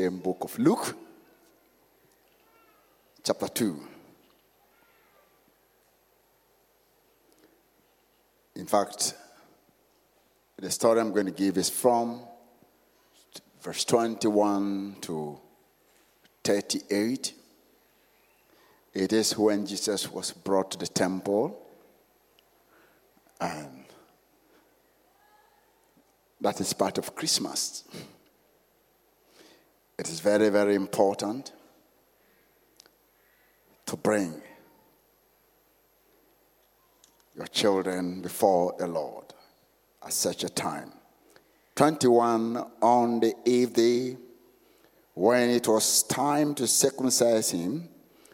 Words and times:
same 0.00 0.18
book 0.18 0.44
of 0.44 0.58
Luke, 0.58 0.96
chapter 3.22 3.48
2. 3.48 3.80
In 8.56 8.66
fact, 8.66 9.14
the 10.56 10.70
story 10.70 11.00
I'm 11.00 11.12
going 11.12 11.26
to 11.26 11.32
give 11.32 11.58
is 11.58 11.68
from 11.68 12.20
verse 13.60 13.84
21 13.84 14.96
to 15.02 15.38
38. 16.44 17.34
It 18.94 19.12
is 19.12 19.36
when 19.36 19.66
Jesus 19.66 20.10
was 20.10 20.32
brought 20.32 20.70
to 20.70 20.78
the 20.78 20.86
temple, 20.86 21.58
and 23.38 23.84
that 26.40 26.58
is 26.58 26.72
part 26.72 26.96
of 26.96 27.14
Christmas. 27.14 27.84
It 30.00 30.08
is 30.08 30.20
very, 30.20 30.48
very 30.48 30.76
important 30.76 31.52
to 33.84 33.98
bring 33.98 34.40
your 37.36 37.46
children 37.48 38.22
before 38.22 38.74
the 38.78 38.86
Lord 38.86 39.26
at 40.02 40.14
such 40.14 40.42
a 40.42 40.48
time. 40.48 40.90
21 41.74 42.64
on 42.80 43.20
the 43.20 43.34
eighth 43.44 43.74
day, 43.74 44.16
when 45.12 45.50
it 45.50 45.68
was 45.68 46.02
time 46.04 46.54
to 46.54 46.66
circumcise 46.66 47.50
him, 47.50 47.86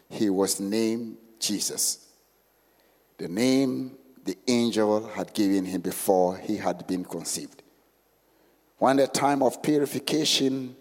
he 0.07 0.29
was 0.29 0.61
named 0.61 1.17
Jesus. 1.37 2.07
The 3.17 3.27
name 3.27 3.97
the 4.23 4.37
angel 4.47 5.05
had 5.09 5.33
given 5.33 5.65
him 5.65 5.81
before 5.81 6.37
he 6.37 6.55
had 6.55 6.87
been 6.87 7.03
conceived. 7.03 7.61
When 8.77 8.95
the 8.95 9.07
time 9.07 9.43
of 9.43 9.61
purification, 9.61 10.77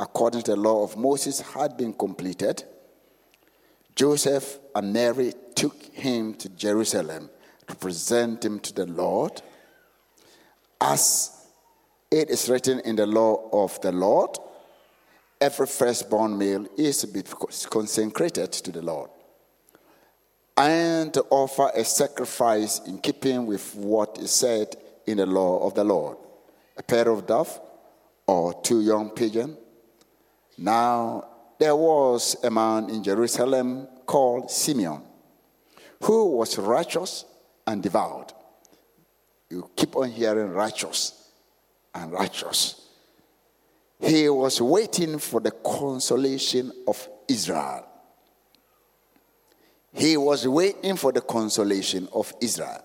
according 0.00 0.42
to 0.42 0.52
the 0.52 0.56
law 0.56 0.82
of 0.82 0.96
Moses, 0.96 1.40
had 1.40 1.76
been 1.76 1.92
completed, 1.92 2.64
Joseph 3.94 4.58
and 4.74 4.92
Mary 4.92 5.34
took 5.54 5.80
him 5.92 6.34
to 6.34 6.48
Jerusalem 6.48 7.28
to 7.68 7.76
present 7.76 8.44
him 8.44 8.58
to 8.60 8.72
the 8.72 8.86
Lord. 8.86 9.42
As 10.80 11.46
it 12.10 12.30
is 12.30 12.48
written 12.48 12.80
in 12.80 12.96
the 12.96 13.06
law 13.06 13.48
of 13.52 13.78
the 13.82 13.92
Lord, 13.92 14.38
every 15.38 15.66
firstborn 15.66 16.38
male 16.38 16.66
is 16.78 16.98
to 16.98 17.06
be 17.06 17.22
consecrated 17.68 18.52
to 18.52 18.72
the 18.72 18.82
Lord 18.82 19.10
and 20.56 21.12
to 21.14 21.24
offer 21.30 21.70
a 21.74 21.84
sacrifice 21.84 22.80
in 22.86 22.98
keeping 22.98 23.46
with 23.46 23.74
what 23.76 24.18
is 24.18 24.30
said 24.30 24.76
in 25.06 25.18
the 25.18 25.26
law 25.26 25.66
of 25.66 25.74
the 25.74 25.84
Lord 25.84 26.16
a 26.76 26.82
pair 26.82 27.08
of 27.08 27.26
dove 27.26 27.60
or 28.26 28.54
two 28.62 28.80
young 28.80 29.10
pigeons. 29.10 29.56
Now, 30.60 31.26
there 31.58 31.74
was 31.74 32.36
a 32.44 32.50
man 32.50 32.90
in 32.90 33.02
Jerusalem 33.02 33.88
called 34.04 34.50
Simeon 34.50 35.00
who 36.02 36.36
was 36.36 36.58
righteous 36.58 37.24
and 37.66 37.82
devout. 37.82 38.34
You 39.48 39.70
keep 39.74 39.96
on 39.96 40.10
hearing 40.10 40.50
righteous 40.50 41.30
and 41.94 42.12
righteous. 42.12 42.88
He 43.98 44.28
was 44.28 44.60
waiting 44.60 45.18
for 45.18 45.40
the 45.40 45.50
consolation 45.50 46.72
of 46.86 47.08
Israel. 47.26 47.86
He 49.94 50.18
was 50.18 50.46
waiting 50.46 50.96
for 50.96 51.10
the 51.10 51.22
consolation 51.22 52.06
of 52.12 52.34
Israel. 52.38 52.84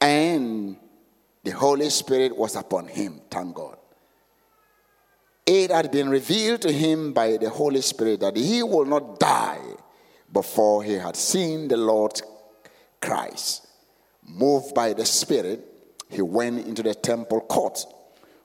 And 0.00 0.76
the 1.42 1.50
Holy 1.50 1.90
Spirit 1.90 2.36
was 2.36 2.54
upon 2.54 2.86
him, 2.86 3.20
thank 3.28 3.52
God. 3.56 3.78
It 5.46 5.70
had 5.70 5.90
been 5.90 6.08
revealed 6.08 6.62
to 6.62 6.72
him 6.72 7.12
by 7.12 7.36
the 7.36 7.50
Holy 7.50 7.80
Spirit 7.80 8.20
that 8.20 8.36
he 8.36 8.62
will 8.62 8.84
not 8.84 9.18
die 9.18 9.60
before 10.32 10.84
he 10.84 10.94
had 10.94 11.16
seen 11.16 11.68
the 11.68 11.76
Lord 11.76 12.20
Christ. 13.00 13.66
Moved 14.24 14.74
by 14.74 14.92
the 14.92 15.04
Spirit, 15.04 15.66
he 16.08 16.22
went 16.22 16.66
into 16.66 16.82
the 16.82 16.94
temple 16.94 17.40
court. 17.40 17.84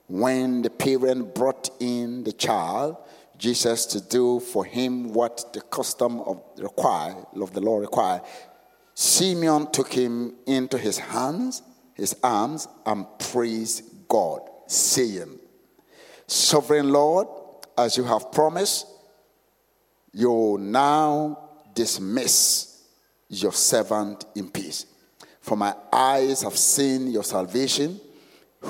When 0.08 0.62
the 0.62 0.70
parent 0.70 1.34
brought 1.34 1.70
in 1.78 2.24
the 2.24 2.32
child, 2.32 2.96
Jesus 3.36 3.86
to 3.86 4.00
do 4.00 4.40
for 4.40 4.64
him 4.64 5.12
what 5.12 5.52
the 5.52 5.60
custom 5.60 6.20
of 6.20 6.42
require 6.56 7.14
of 7.40 7.52
the 7.52 7.60
law 7.60 7.76
required, 7.76 8.22
Simeon 8.94 9.70
took 9.70 9.92
him 9.92 10.34
into 10.46 10.76
his 10.76 10.98
hands, 10.98 11.62
his 11.94 12.16
arms, 12.24 12.66
and 12.84 13.06
praised 13.20 13.84
God, 14.08 14.40
saying, 14.66 15.38
Sovereign 16.28 16.90
Lord, 16.90 17.26
as 17.76 17.96
you 17.96 18.04
have 18.04 18.30
promised, 18.30 18.86
you 20.12 20.58
now 20.60 21.48
dismiss 21.74 22.82
your 23.30 23.52
servant 23.52 24.26
in 24.34 24.50
peace. 24.50 24.84
For 25.40 25.56
my 25.56 25.74
eyes 25.90 26.42
have 26.42 26.56
seen 26.58 27.10
your 27.10 27.24
salvation, 27.24 27.98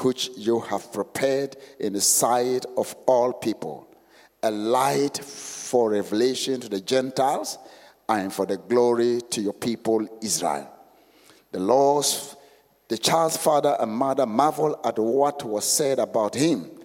which 0.03 0.31
you 0.37 0.61
have 0.61 0.93
prepared 0.93 1.57
in 1.81 1.95
the 1.95 2.01
sight 2.01 2.65
of 2.77 2.95
all 3.07 3.33
people, 3.33 3.89
a 4.43 4.53
light 4.53 5.19
for 5.19 5.91
revelation 5.91 6.61
to 6.61 6.69
the 6.69 6.81
Gentiles 6.81 7.59
and 8.09 8.33
for 8.33 8.47
the 8.47 8.57
glory 8.57 9.21
to 9.31 9.41
your 9.41 9.53
people 9.53 10.07
Israel. 10.23 10.71
The 11.51 11.59
Lord's, 11.59 12.37
the 12.87 12.99
child's 12.99 13.37
father 13.37 13.77
and 13.81 13.91
mother 13.91 14.27
marveled 14.27 14.77
at 14.85 14.97
what 14.97 15.43
was 15.45 15.65
said 15.65 15.99
about 15.99 16.37
him. 16.37 16.78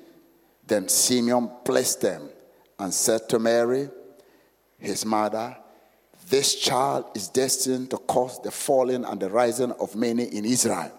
Then 0.66 0.88
Simeon 0.88 1.50
blessed 1.66 2.02
them 2.02 2.30
and 2.80 2.94
said 2.94 3.28
to 3.30 3.40
Mary, 3.40 3.90
his 4.80 5.06
mother, 5.06 5.56
This 6.30 6.56
child 6.56 7.06
is 7.16 7.28
destined 7.30 7.92
to 7.92 7.98
cause 7.98 8.42
the 8.42 8.52
falling 8.52 9.06
and 9.06 9.20
the 9.20 9.30
rising 9.30 9.72
of 9.74 9.96
many 9.96 10.24
in 10.24 10.46
Israel, 10.46 10.92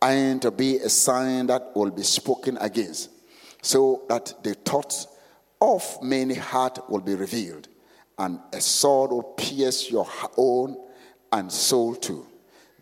and 0.00 0.40
to 0.42 0.50
be 0.50 0.76
a 0.78 0.88
sign 0.88 1.46
that 1.46 1.72
will 1.74 1.90
be 1.90 2.02
spoken 2.02 2.56
against, 2.58 3.10
so 3.62 4.02
that 4.08 4.34
the 4.42 4.54
thoughts 4.54 5.06
of 5.60 5.98
many 6.02 6.34
heart 6.34 6.90
will 6.90 7.00
be 7.00 7.14
revealed, 7.14 7.68
and 8.18 8.40
a 8.52 8.60
sword 8.60 9.10
will 9.10 9.22
pierce 9.22 9.90
your 9.90 10.08
own 10.36 10.76
and 11.32 11.50
soul 11.50 11.94
too. 11.94 12.26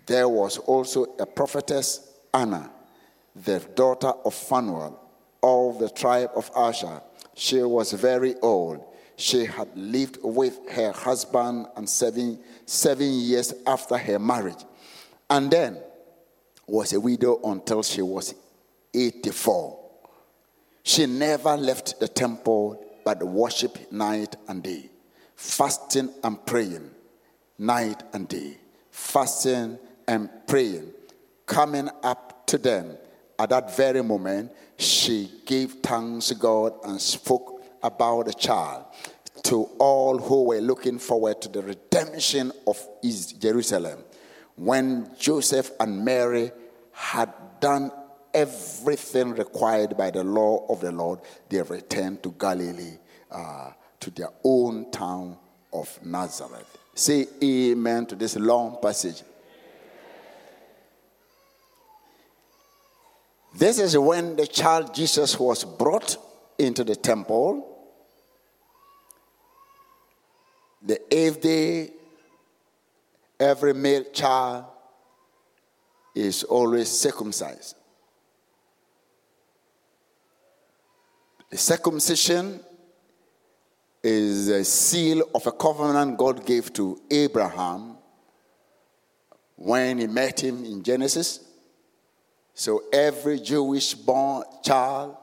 There 0.07 0.29
was 0.29 0.59
also 0.59 1.05
a 1.19 1.27
prophetess, 1.27 2.13
Anna, 2.33 2.71
the 3.35 3.61
daughter 3.75 4.13
of 4.25 4.35
Phanuel 4.35 5.04
of 5.45 5.79
the 5.79 5.91
tribe 5.91 6.31
of 6.35 6.51
Asher. 6.57 7.03
She 7.35 7.63
was 7.63 7.93
very 7.93 8.35
old. 8.41 8.83
She 9.17 9.45
had 9.45 9.69
lived 9.77 10.19
with 10.23 10.59
her 10.71 10.91
husband 10.93 11.67
and 11.77 11.89
seven, 11.89 12.39
seven 12.67 13.13
years 13.13 13.53
after 13.67 13.97
her 13.97 14.19
marriage, 14.19 14.65
and 15.29 15.51
then 15.51 15.79
was 16.67 16.93
a 16.93 17.01
widow 17.01 17.41
until 17.45 17.83
she 17.83 18.01
was 18.03 18.35
84. 18.93 19.79
She 20.83 21.07
never 21.07 21.57
left 21.57 22.01
the 22.01 22.09
temple 22.09 22.83
but 23.05 23.23
worshiped 23.23 23.93
night 23.93 24.35
and 24.49 24.63
day, 24.63 24.89
fasting 25.37 26.09
and 26.25 26.45
praying 26.47 26.91
night 27.59 28.03
and 28.13 28.29
day, 28.29 28.57
fasting 28.91 29.79
and 30.09 30.29
praying, 30.47 30.93
coming 31.47 31.89
up 32.03 32.47
to 32.47 32.59
them. 32.59 32.97
At 33.45 33.51
that 33.51 33.77
very 33.77 34.03
moment, 34.03 34.53
she 34.79 35.31
gave 35.45 35.75
thanks 35.83 36.29
to 36.29 36.35
God 36.35 36.73
and 36.83 36.99
spoke 36.99 37.63
about 37.83 38.25
the 38.25 38.33
child 38.33 38.87
to 39.43 39.65
all 39.79 40.17
who 40.17 40.45
were 40.45 40.63
looking 40.63 40.99
forward 40.99 41.43
to 41.43 41.51
the 41.51 41.61
redemption 41.61 42.53
of 42.67 42.83
Jerusalem. 43.39 44.03
When 44.57 45.11
Joseph 45.19 45.73
and 45.79 46.03
Mary 46.03 46.53
had 46.93 47.35
done 47.61 47.93
everything 48.33 49.35
required 49.35 49.95
by 49.95 50.11
the 50.11 50.25
law 50.25 50.65
of 50.71 50.81
the 50.81 50.93
Lord, 50.93 51.21
they 51.51 51.61
returned 51.61 52.23
to 52.23 52.35
Galilee, 52.39 52.97
uh, 53.31 53.73
to 54.01 54.11
their 54.11 54.31
own 54.43 54.91
town 54.91 55.37
of 55.71 55.99
Nazareth. 56.03 56.79
Say 56.95 57.27
amen 57.43 58.07
to 58.07 58.17
this 58.17 58.37
long 58.37 58.79
passage. 58.81 59.23
This 63.55 63.79
is 63.79 63.97
when 63.97 64.35
the 64.35 64.49
child 64.49 64.93
Jesus 64.93 65.39
was 65.39 65.65
brought 65.65 66.17
into 66.59 66.83
the 66.83 66.97
temple. 66.97 67.71
The 70.83 71.01
eighth 71.15 71.41
day, 71.41 71.93
every 73.39 73.73
male 73.73 74.05
child 74.13 74.65
is 76.15 76.43
always 76.43 76.89
circumcised. 76.89 77.77
The 81.51 81.57
circumcision 81.57 82.59
is 84.03 84.49
a 84.49 84.65
seal 84.65 85.23
of 85.33 85.47
a 85.47 85.53
covenant 85.53 86.19
God 86.19 86.45
gave 86.45 86.73
to 86.73 87.01
Abraham 87.09 87.99
when 89.55 89.99
he 89.99 90.09
met 90.09 90.41
him 90.41 90.65
in 90.65 90.83
Genesis. 90.83 91.54
So 92.55 92.85
every 92.93 93.41
Jewish 93.41 93.95
born 93.95 94.45
child, 94.63 95.17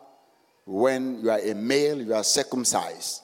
when 0.66 1.24
you 1.24 1.32
are 1.32 1.40
a 1.40 1.56
male, 1.56 2.02
you 2.02 2.14
are 2.14 2.24
circumcised. 2.24 3.24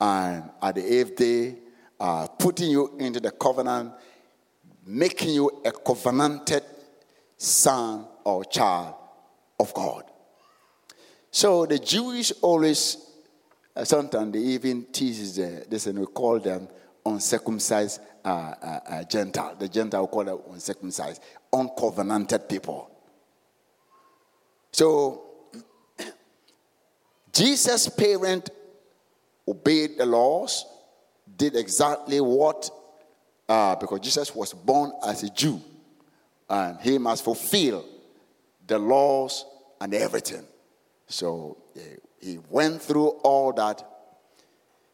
And 0.00 0.44
at 0.62 0.76
the 0.76 0.98
eighth 0.98 1.16
day, 1.16 1.56
uh, 1.98 2.28
putting 2.28 2.70
you 2.70 2.96
into 2.98 3.20
the 3.20 3.32
covenant, 3.32 3.92
making 4.86 5.34
you 5.34 5.50
a 5.64 5.72
covenanted 5.72 6.62
son 7.36 8.06
or 8.24 8.44
child 8.44 8.94
of 9.58 9.74
God. 9.74 10.04
So 11.30 11.66
the 11.66 11.78
Jewish 11.78 12.32
always, 12.40 12.96
uh, 13.76 13.84
sometimes 13.84 14.32
they 14.32 14.38
even 14.38 14.84
tease 14.84 15.38
uh, 15.38 15.64
this, 15.68 15.86
and 15.86 15.98
we 15.98 16.06
call 16.06 16.38
them 16.38 16.68
uncircumcised 17.04 18.00
uh, 18.24 18.28
uh, 18.28 18.80
uh 18.88 19.04
Gentile. 19.04 19.56
The 19.58 19.68
Gentile 19.68 20.06
call 20.06 20.24
them 20.24 20.38
uncircumcised, 20.50 21.22
uncovenanted 21.52 22.48
people. 22.48 22.89
So 24.72 25.22
Jesus' 27.32 27.88
parent 27.88 28.50
obeyed 29.46 29.98
the 29.98 30.06
laws, 30.06 30.64
did 31.36 31.56
exactly 31.56 32.20
what, 32.20 32.70
uh, 33.48 33.76
because 33.76 34.00
Jesus 34.00 34.34
was 34.34 34.52
born 34.52 34.92
as 35.06 35.22
a 35.22 35.30
Jew, 35.30 35.60
and 36.48 36.78
he 36.80 36.98
must 36.98 37.24
fulfill 37.24 37.84
the 38.66 38.78
laws 38.78 39.44
and 39.80 39.94
everything. 39.94 40.44
So 41.08 41.56
he 42.20 42.38
went 42.50 42.82
through 42.82 43.08
all 43.22 43.52
that. 43.54 43.84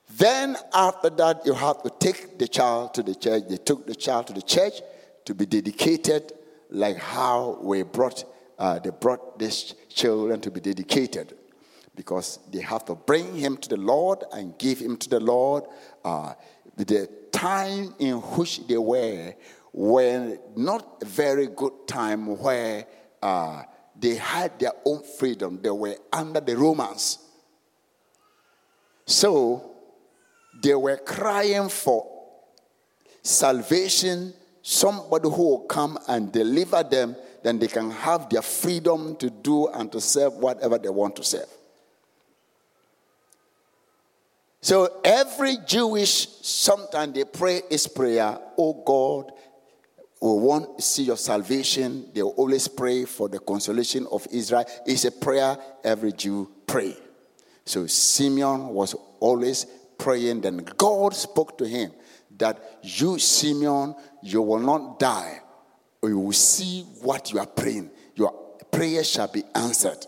Then, 0.08 0.56
after 0.72 1.10
that, 1.10 1.44
you 1.44 1.52
have 1.52 1.82
to 1.82 1.90
take 1.90 2.38
the 2.38 2.46
child 2.46 2.94
to 2.94 3.02
the 3.02 3.14
church. 3.14 3.44
They 3.48 3.56
took 3.56 3.86
the 3.86 3.94
child 3.94 4.28
to 4.28 4.32
the 4.32 4.42
church 4.42 4.80
to 5.24 5.34
be 5.34 5.44
dedicated, 5.46 6.32
like 6.70 6.96
how 6.96 7.58
we 7.60 7.82
brought, 7.82 8.24
uh, 8.58 8.78
they 8.78 8.90
brought 8.90 9.38
these 9.38 9.74
children 9.88 10.40
to 10.40 10.50
be 10.50 10.60
dedicated 10.60 11.36
because 11.94 12.38
they 12.52 12.60
have 12.60 12.84
to 12.84 12.94
bring 12.94 13.34
him 13.34 13.56
to 13.56 13.68
the 13.68 13.76
Lord 13.76 14.24
and 14.32 14.56
give 14.58 14.78
him 14.78 14.96
to 14.98 15.08
the 15.08 15.20
Lord. 15.20 15.64
Uh, 16.04 16.34
the 16.76 17.08
time 17.32 17.94
in 17.98 18.16
which 18.16 18.66
they 18.66 18.76
were 18.76 19.34
were 19.72 20.38
not 20.56 21.02
a 21.02 21.04
very 21.04 21.48
good 21.48 21.72
time 21.86 22.38
where 22.38 22.86
uh, 23.22 23.62
they 23.98 24.14
had 24.14 24.58
their 24.58 24.72
own 24.84 25.02
freedom. 25.02 25.60
They 25.62 25.70
were 25.70 25.96
under 26.12 26.40
the 26.40 26.56
Romans. 26.56 27.18
So 29.06 29.76
they 30.62 30.74
were 30.74 30.96
crying 30.96 31.68
for 31.68 32.06
salvation, 33.22 34.32
somebody 34.62 35.28
who 35.28 35.48
will 35.48 35.66
come 35.66 35.98
and 36.08 36.32
deliver 36.32 36.82
them, 36.82 37.16
then 37.46 37.60
they 37.60 37.68
can 37.68 37.92
have 37.92 38.28
their 38.28 38.42
freedom 38.42 39.14
to 39.14 39.30
do 39.30 39.68
and 39.68 39.92
to 39.92 40.00
serve 40.00 40.34
whatever 40.34 40.78
they 40.78 40.88
want 40.88 41.14
to 41.14 41.22
serve. 41.22 41.46
So 44.60 45.00
every 45.04 45.58
Jewish, 45.64 46.26
sometimes 46.42 47.14
they 47.14 47.22
pray 47.22 47.62
this 47.70 47.86
prayer, 47.86 48.36
oh 48.58 48.82
God, 48.84 49.30
we 50.20 50.32
want 50.32 50.78
to 50.78 50.82
see 50.82 51.04
your 51.04 51.16
salvation. 51.16 52.10
They 52.12 52.22
always 52.22 52.66
pray 52.66 53.04
for 53.04 53.28
the 53.28 53.38
consolation 53.38 54.08
of 54.10 54.26
Israel. 54.32 54.64
It's 54.84 55.04
a 55.04 55.12
prayer 55.12 55.56
every 55.84 56.14
Jew 56.14 56.50
pray. 56.66 56.96
So 57.64 57.86
Simeon 57.86 58.68
was 58.68 58.96
always 59.20 59.66
praying. 59.98 60.40
Then 60.40 60.56
God 60.76 61.14
spoke 61.14 61.56
to 61.58 61.68
him 61.68 61.92
that 62.38 62.80
you, 62.82 63.20
Simeon, 63.20 63.94
you 64.20 64.42
will 64.42 64.58
not 64.58 64.98
die. 64.98 65.42
You 66.08 66.18
will 66.18 66.32
see 66.32 66.82
what 67.02 67.32
you 67.32 67.38
are 67.38 67.46
praying. 67.46 67.90
Your 68.14 68.32
prayer 68.70 69.02
shall 69.04 69.28
be 69.28 69.42
answered. 69.54 70.06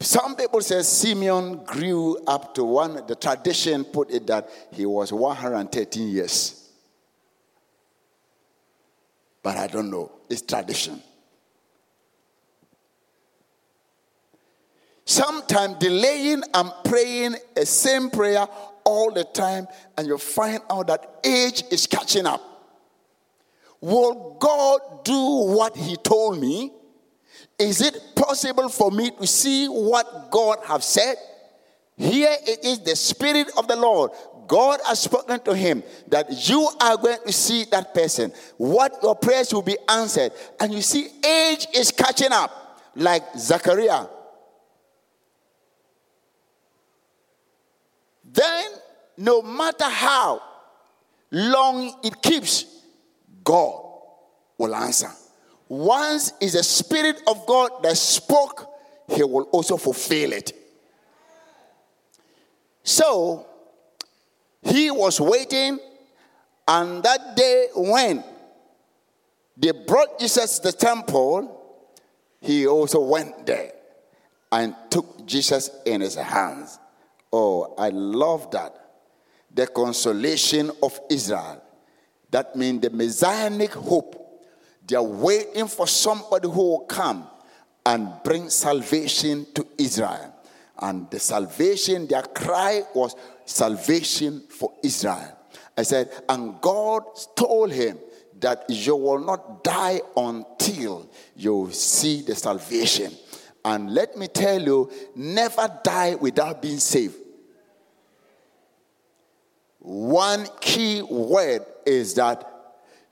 Some 0.00 0.34
people 0.34 0.60
say 0.60 0.82
Simeon 0.82 1.64
grew 1.64 2.18
up 2.26 2.54
to 2.56 2.64
one, 2.64 3.06
the 3.06 3.14
tradition 3.14 3.84
put 3.84 4.10
it 4.10 4.26
that 4.26 4.48
he 4.72 4.84
was 4.84 5.12
113 5.12 6.08
years. 6.08 6.70
But 9.42 9.56
I 9.56 9.68
don't 9.68 9.90
know. 9.90 10.10
It's 10.28 10.42
tradition. 10.42 11.00
Sometimes 15.04 15.76
delaying 15.78 16.42
and 16.52 16.72
praying 16.84 17.36
a 17.56 17.66
same 17.66 18.10
prayer 18.10 18.46
all 18.84 19.12
the 19.12 19.24
time, 19.24 19.68
and 19.96 20.06
you 20.06 20.18
find 20.18 20.60
out 20.68 20.88
that 20.88 21.20
age 21.24 21.62
is 21.70 21.86
catching 21.86 22.26
up. 22.26 22.51
Will 23.82 24.38
God 24.40 25.04
do 25.04 25.52
what 25.54 25.76
He 25.76 25.96
told 25.96 26.40
me? 26.40 26.72
Is 27.58 27.82
it 27.82 28.00
possible 28.16 28.70
for 28.70 28.90
me 28.90 29.10
to 29.10 29.26
see 29.26 29.66
what 29.66 30.30
God 30.30 30.58
have 30.64 30.82
said? 30.82 31.16
Here 31.98 32.34
it 32.46 32.64
is 32.64 32.80
the 32.80 32.96
Spirit 32.96 33.48
of 33.58 33.68
the 33.68 33.76
Lord 33.76 34.12
God 34.46 34.80
has 34.86 35.00
spoken 35.00 35.40
to 35.40 35.54
him 35.54 35.82
that 36.08 36.48
you 36.48 36.68
are 36.80 36.96
going 36.96 37.18
to 37.24 37.32
see 37.32 37.64
that 37.70 37.94
person, 37.94 38.32
what 38.56 38.98
your 39.02 39.14
prayers 39.14 39.52
will 39.52 39.62
be 39.62 39.78
answered. 39.88 40.32
And 40.60 40.72
you 40.74 40.82
see, 40.82 41.08
age 41.24 41.66
is 41.74 41.90
catching 41.90 42.32
up, 42.32 42.80
like 42.94 43.22
Zachariah. 43.36 44.06
Then, 48.30 48.70
no 49.16 49.42
matter 49.42 49.88
how 49.88 50.42
long 51.30 51.98
it 52.02 52.20
keeps, 52.22 52.71
God 53.42 53.82
will 54.58 54.74
answer. 54.74 55.10
Once 55.68 56.32
is 56.40 56.52
the 56.52 56.62
Spirit 56.62 57.22
of 57.26 57.46
God 57.46 57.82
that 57.82 57.96
spoke, 57.96 58.68
He 59.08 59.22
will 59.22 59.44
also 59.44 59.76
fulfill 59.76 60.32
it. 60.32 60.52
So, 62.82 63.46
he 64.62 64.90
was 64.90 65.20
waiting, 65.20 65.78
and 66.66 67.02
that 67.02 67.36
day 67.36 67.68
when 67.74 68.22
they 69.56 69.72
brought 69.72 70.18
Jesus 70.18 70.58
to 70.60 70.70
the 70.70 70.76
temple, 70.76 71.58
he 72.40 72.66
also 72.66 73.00
went 73.00 73.44
there 73.44 73.72
and 74.50 74.74
took 74.90 75.26
Jesus 75.26 75.70
in 75.84 76.00
his 76.00 76.14
hands. 76.14 76.78
Oh, 77.32 77.74
I 77.76 77.88
love 77.88 78.50
that. 78.52 78.74
The 79.54 79.66
consolation 79.66 80.70
of 80.82 80.98
Israel. 81.10 81.62
That 82.32 82.56
means 82.56 82.80
the 82.80 82.90
messianic 82.90 83.74
hope. 83.74 84.16
They 84.86 84.96
are 84.96 85.02
waiting 85.02 85.68
for 85.68 85.86
somebody 85.86 86.48
who 86.48 86.62
will 86.70 86.86
come 86.86 87.28
and 87.84 88.10
bring 88.24 88.48
salvation 88.48 89.46
to 89.54 89.66
Israel. 89.78 90.34
And 90.78 91.08
the 91.10 91.20
salvation, 91.20 92.06
their 92.06 92.22
cry 92.22 92.82
was, 92.94 93.14
salvation 93.44 94.44
for 94.48 94.72
Israel. 94.82 95.38
I 95.76 95.82
said, 95.82 96.10
and 96.28 96.60
God 96.60 97.02
told 97.36 97.70
him 97.70 97.98
that 98.40 98.64
you 98.68 98.96
will 98.96 99.20
not 99.20 99.62
die 99.62 100.00
until 100.16 101.08
you 101.36 101.68
see 101.70 102.22
the 102.22 102.34
salvation. 102.34 103.12
And 103.64 103.92
let 103.92 104.16
me 104.16 104.26
tell 104.26 104.60
you, 104.60 104.90
never 105.14 105.68
die 105.84 106.14
without 106.14 106.62
being 106.62 106.78
saved. 106.78 107.16
One 109.82 110.46
key 110.60 111.02
word 111.02 111.66
is 111.84 112.14
that 112.14 112.48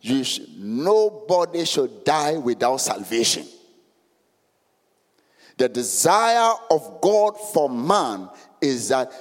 you 0.00 0.24
nobody 0.56 1.64
should 1.64 2.04
die 2.04 2.38
without 2.38 2.78
salvation. 2.78 3.44
The 5.58 5.68
desire 5.68 6.54
of 6.70 7.00
God 7.02 7.32
for 7.52 7.68
man 7.68 8.30
is 8.60 8.88
that 8.88 9.12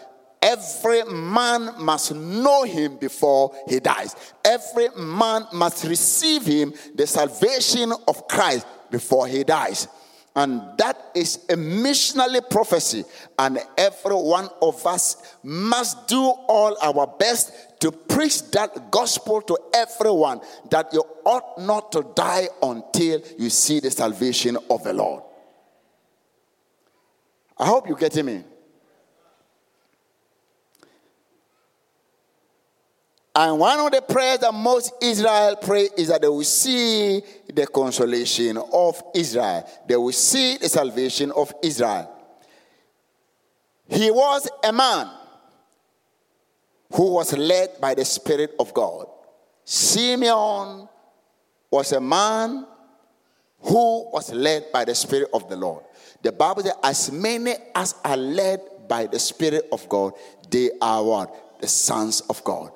Every 0.41 1.03
man 1.03 1.73
must 1.79 2.15
know 2.15 2.63
him 2.63 2.95
before 2.95 3.53
he 3.67 3.81
dies. 3.81 4.15
Every 4.43 4.87
man 4.95 5.47
must 5.51 5.83
receive 5.83 6.45
him, 6.45 6.73
the 6.95 7.05
salvation 7.05 7.91
of 8.07 8.25
Christ, 8.27 8.65
before 8.89 9.27
he 9.27 9.43
dies. 9.43 9.89
And 10.35 10.61
that 10.77 11.11
is 11.15 11.45
a 11.49 11.57
missionary 11.57 12.39
prophecy. 12.49 13.03
And 13.37 13.59
every 13.77 14.15
one 14.15 14.47
of 14.61 14.85
us 14.85 15.37
must 15.43 16.07
do 16.07 16.21
all 16.21 16.77
our 16.81 17.07
best 17.07 17.79
to 17.81 17.91
preach 17.91 18.51
that 18.51 18.91
gospel 18.91 19.41
to 19.41 19.57
everyone 19.73 20.41
that 20.69 20.93
you 20.93 21.03
ought 21.25 21.59
not 21.59 21.91
to 21.93 22.05
die 22.15 22.47
until 22.61 23.21
you 23.37 23.49
see 23.49 23.79
the 23.79 23.91
salvation 23.91 24.57
of 24.69 24.83
the 24.83 24.93
Lord. 24.93 25.23
I 27.57 27.65
hope 27.65 27.87
you're 27.87 27.97
getting 27.97 28.25
me. 28.25 28.43
And 33.39 33.57
one 33.57 33.79
of 33.79 33.91
the 33.93 34.01
prayers 34.01 34.39
that 34.39 34.53
most 34.53 34.91
Israel 35.01 35.55
pray 35.55 35.87
is 35.97 36.09
that 36.09 36.21
they 36.21 36.27
will 36.27 36.43
see 36.43 37.21
the 37.47 37.67
consolation 37.67 38.57
of 38.57 39.01
Israel. 39.15 39.65
They 39.87 39.95
will 39.95 40.11
see 40.11 40.57
the 40.57 40.67
salvation 40.67 41.31
of 41.31 41.53
Israel. 41.63 42.13
He 43.87 44.11
was 44.11 44.49
a 44.61 44.73
man 44.73 45.09
who 46.91 47.13
was 47.13 47.31
led 47.31 47.79
by 47.79 47.95
the 47.95 48.03
Spirit 48.03 48.55
of 48.59 48.73
God. 48.73 49.07
Simeon 49.63 50.89
was 51.71 51.93
a 51.93 52.01
man 52.01 52.67
who 53.61 54.11
was 54.11 54.33
led 54.33 54.69
by 54.73 54.83
the 54.83 54.93
Spirit 54.93 55.29
of 55.33 55.47
the 55.47 55.55
Lord. 55.55 55.85
The 56.21 56.33
Bible 56.33 56.63
says, 56.63 56.73
as 56.83 57.09
many 57.09 57.53
as 57.73 57.95
are 58.03 58.17
led 58.17 58.59
by 58.89 59.05
the 59.05 59.17
Spirit 59.17 59.69
of 59.71 59.87
God, 59.87 60.11
they 60.49 60.71
are 60.81 61.01
what? 61.01 61.61
The 61.61 61.67
sons 61.69 62.19
of 62.29 62.43
God. 62.43 62.71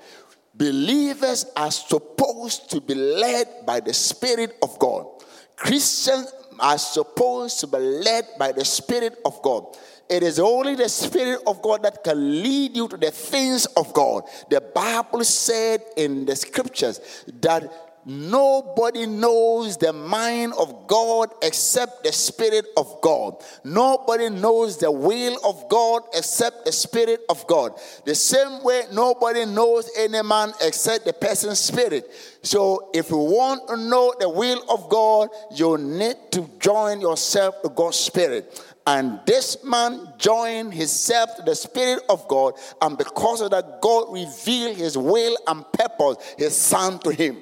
Believers 0.53 1.45
are 1.55 1.71
supposed 1.71 2.69
to 2.71 2.81
be 2.81 2.93
led 2.93 3.47
by 3.65 3.79
the 3.79 3.93
Spirit 3.93 4.55
of 4.61 4.77
God. 4.77 5.07
Christians 5.55 6.31
are 6.59 6.77
supposed 6.77 7.59
to 7.61 7.67
be 7.67 7.77
led 7.77 8.27
by 8.37 8.51
the 8.51 8.63
Spirit 8.63 9.17
of 9.25 9.41
God. 9.41 9.65
It 10.09 10.21
is 10.21 10.39
only 10.39 10.75
the 10.75 10.89
Spirit 10.89 11.41
of 11.47 11.61
God 11.61 11.83
that 11.83 12.03
can 12.03 12.43
lead 12.43 12.75
you 12.75 12.87
to 12.87 12.97
the 12.97 13.09
things 13.09 13.65
of 13.65 13.93
God. 13.93 14.23
The 14.49 14.61
Bible 14.61 15.23
said 15.23 15.81
in 15.97 16.25
the 16.25 16.35
scriptures 16.35 16.99
that 17.41 17.92
Nobody 18.05 19.05
knows 19.05 19.77
the 19.77 19.93
mind 19.93 20.53
of 20.59 20.87
God 20.87 21.29
except 21.41 22.03
the 22.03 22.11
Spirit 22.11 22.65
of 22.75 22.99
God. 23.01 23.41
Nobody 23.63 24.29
knows 24.29 24.77
the 24.77 24.91
will 24.91 25.37
of 25.45 25.69
God 25.69 26.03
except 26.13 26.65
the 26.65 26.73
Spirit 26.73 27.21
of 27.29 27.47
God. 27.47 27.79
The 28.05 28.15
same 28.15 28.61
way, 28.61 28.83
nobody 28.91 29.45
knows 29.45 29.89
any 29.97 30.21
man 30.21 30.51
except 30.61 31.05
the 31.05 31.13
person's 31.13 31.59
spirit. 31.59 32.11
So, 32.41 32.89
if 32.93 33.09
you 33.09 33.17
want 33.17 33.69
to 33.69 33.77
know 33.77 34.13
the 34.19 34.27
will 34.27 34.61
of 34.69 34.89
God, 34.89 35.29
you 35.55 35.77
need 35.77 36.15
to 36.31 36.49
join 36.59 36.99
yourself 36.99 37.61
to 37.61 37.69
God's 37.69 37.97
Spirit. 37.97 38.61
And 38.85 39.21
this 39.25 39.63
man 39.63 40.13
joined 40.17 40.73
himself 40.73 41.37
to 41.37 41.41
the 41.41 41.55
Spirit 41.55 42.03
of 42.09 42.27
God, 42.27 42.55
and 42.81 42.97
because 42.97 43.39
of 43.39 43.51
that, 43.51 43.79
God 43.81 44.11
revealed 44.11 44.75
his 44.75 44.97
will 44.97 45.37
and 45.47 45.63
purpose, 45.71 46.17
his 46.37 46.53
son 46.53 46.99
to 46.99 47.11
him. 47.11 47.37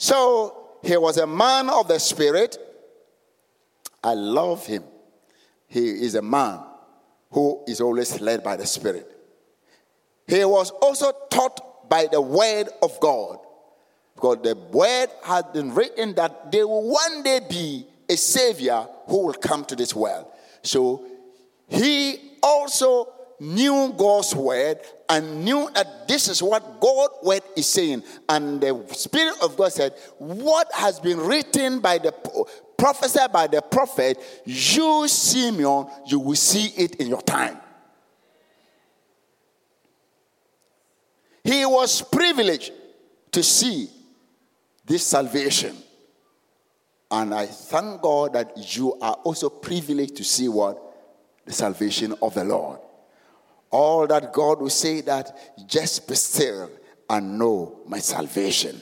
So 0.00 0.78
he 0.82 0.96
was 0.96 1.18
a 1.18 1.26
man 1.26 1.68
of 1.68 1.86
the 1.86 1.98
Spirit. 2.00 2.56
I 4.02 4.14
love 4.14 4.64
him. 4.64 4.82
He 5.66 5.90
is 5.90 6.14
a 6.14 6.22
man 6.22 6.60
who 7.30 7.62
is 7.68 7.82
always 7.82 8.18
led 8.18 8.42
by 8.42 8.56
the 8.56 8.64
Spirit. 8.64 9.06
He 10.26 10.42
was 10.42 10.70
also 10.70 11.12
taught 11.30 11.90
by 11.90 12.08
the 12.10 12.18
Word 12.18 12.70
of 12.82 12.98
God. 12.98 13.40
Because 14.14 14.38
the 14.42 14.56
Word 14.72 15.08
had 15.22 15.52
been 15.52 15.74
written 15.74 16.14
that 16.14 16.50
there 16.50 16.66
will 16.66 16.88
one 16.88 17.22
day 17.22 17.40
be 17.46 17.86
a 18.08 18.16
Savior 18.16 18.88
who 19.06 19.26
will 19.26 19.34
come 19.34 19.66
to 19.66 19.76
this 19.76 19.94
world. 19.94 20.28
So 20.62 21.04
he 21.68 22.38
also 22.42 23.12
knew 23.40 23.94
God's 23.96 24.34
word 24.34 24.78
and 25.08 25.44
knew 25.44 25.68
that 25.74 26.06
this 26.06 26.28
is 26.28 26.42
what 26.42 26.80
God's 26.80 27.14
word 27.22 27.42
is 27.56 27.66
saying. 27.66 28.04
And 28.28 28.60
the 28.60 28.86
Spirit 28.92 29.34
of 29.42 29.56
God 29.56 29.72
said, 29.72 29.94
What 30.18 30.70
has 30.74 31.00
been 31.00 31.18
written 31.18 31.80
by 31.80 31.98
the 31.98 32.12
prophesied 32.80 33.32
by 33.32 33.46
the 33.46 33.60
prophet, 33.60 34.18
you, 34.44 35.06
Simeon, 35.06 35.86
you 36.06 36.18
will 36.18 36.36
see 36.36 36.66
it 36.82 36.96
in 36.96 37.08
your 37.08 37.22
time. 37.22 37.58
He 41.44 41.64
was 41.66 42.02
privileged 42.02 42.72
to 43.32 43.42
see 43.42 43.88
this 44.86 45.06
salvation. 45.06 45.76
And 47.10 47.34
I 47.34 47.46
thank 47.46 48.02
God 48.02 48.34
that 48.34 48.52
you 48.76 48.94
are 49.00 49.14
also 49.24 49.48
privileged 49.50 50.16
to 50.16 50.24
see 50.24 50.48
what? 50.48 50.80
The 51.44 51.52
salvation 51.52 52.14
of 52.22 52.34
the 52.34 52.44
Lord. 52.44 52.78
All 53.70 54.06
that 54.06 54.32
God 54.32 54.60
will 54.60 54.70
say 54.70 55.00
that 55.02 55.66
just 55.66 56.08
be 56.08 56.14
still 56.14 56.70
and 57.08 57.38
know 57.38 57.80
my 57.86 57.98
salvation. 57.98 58.80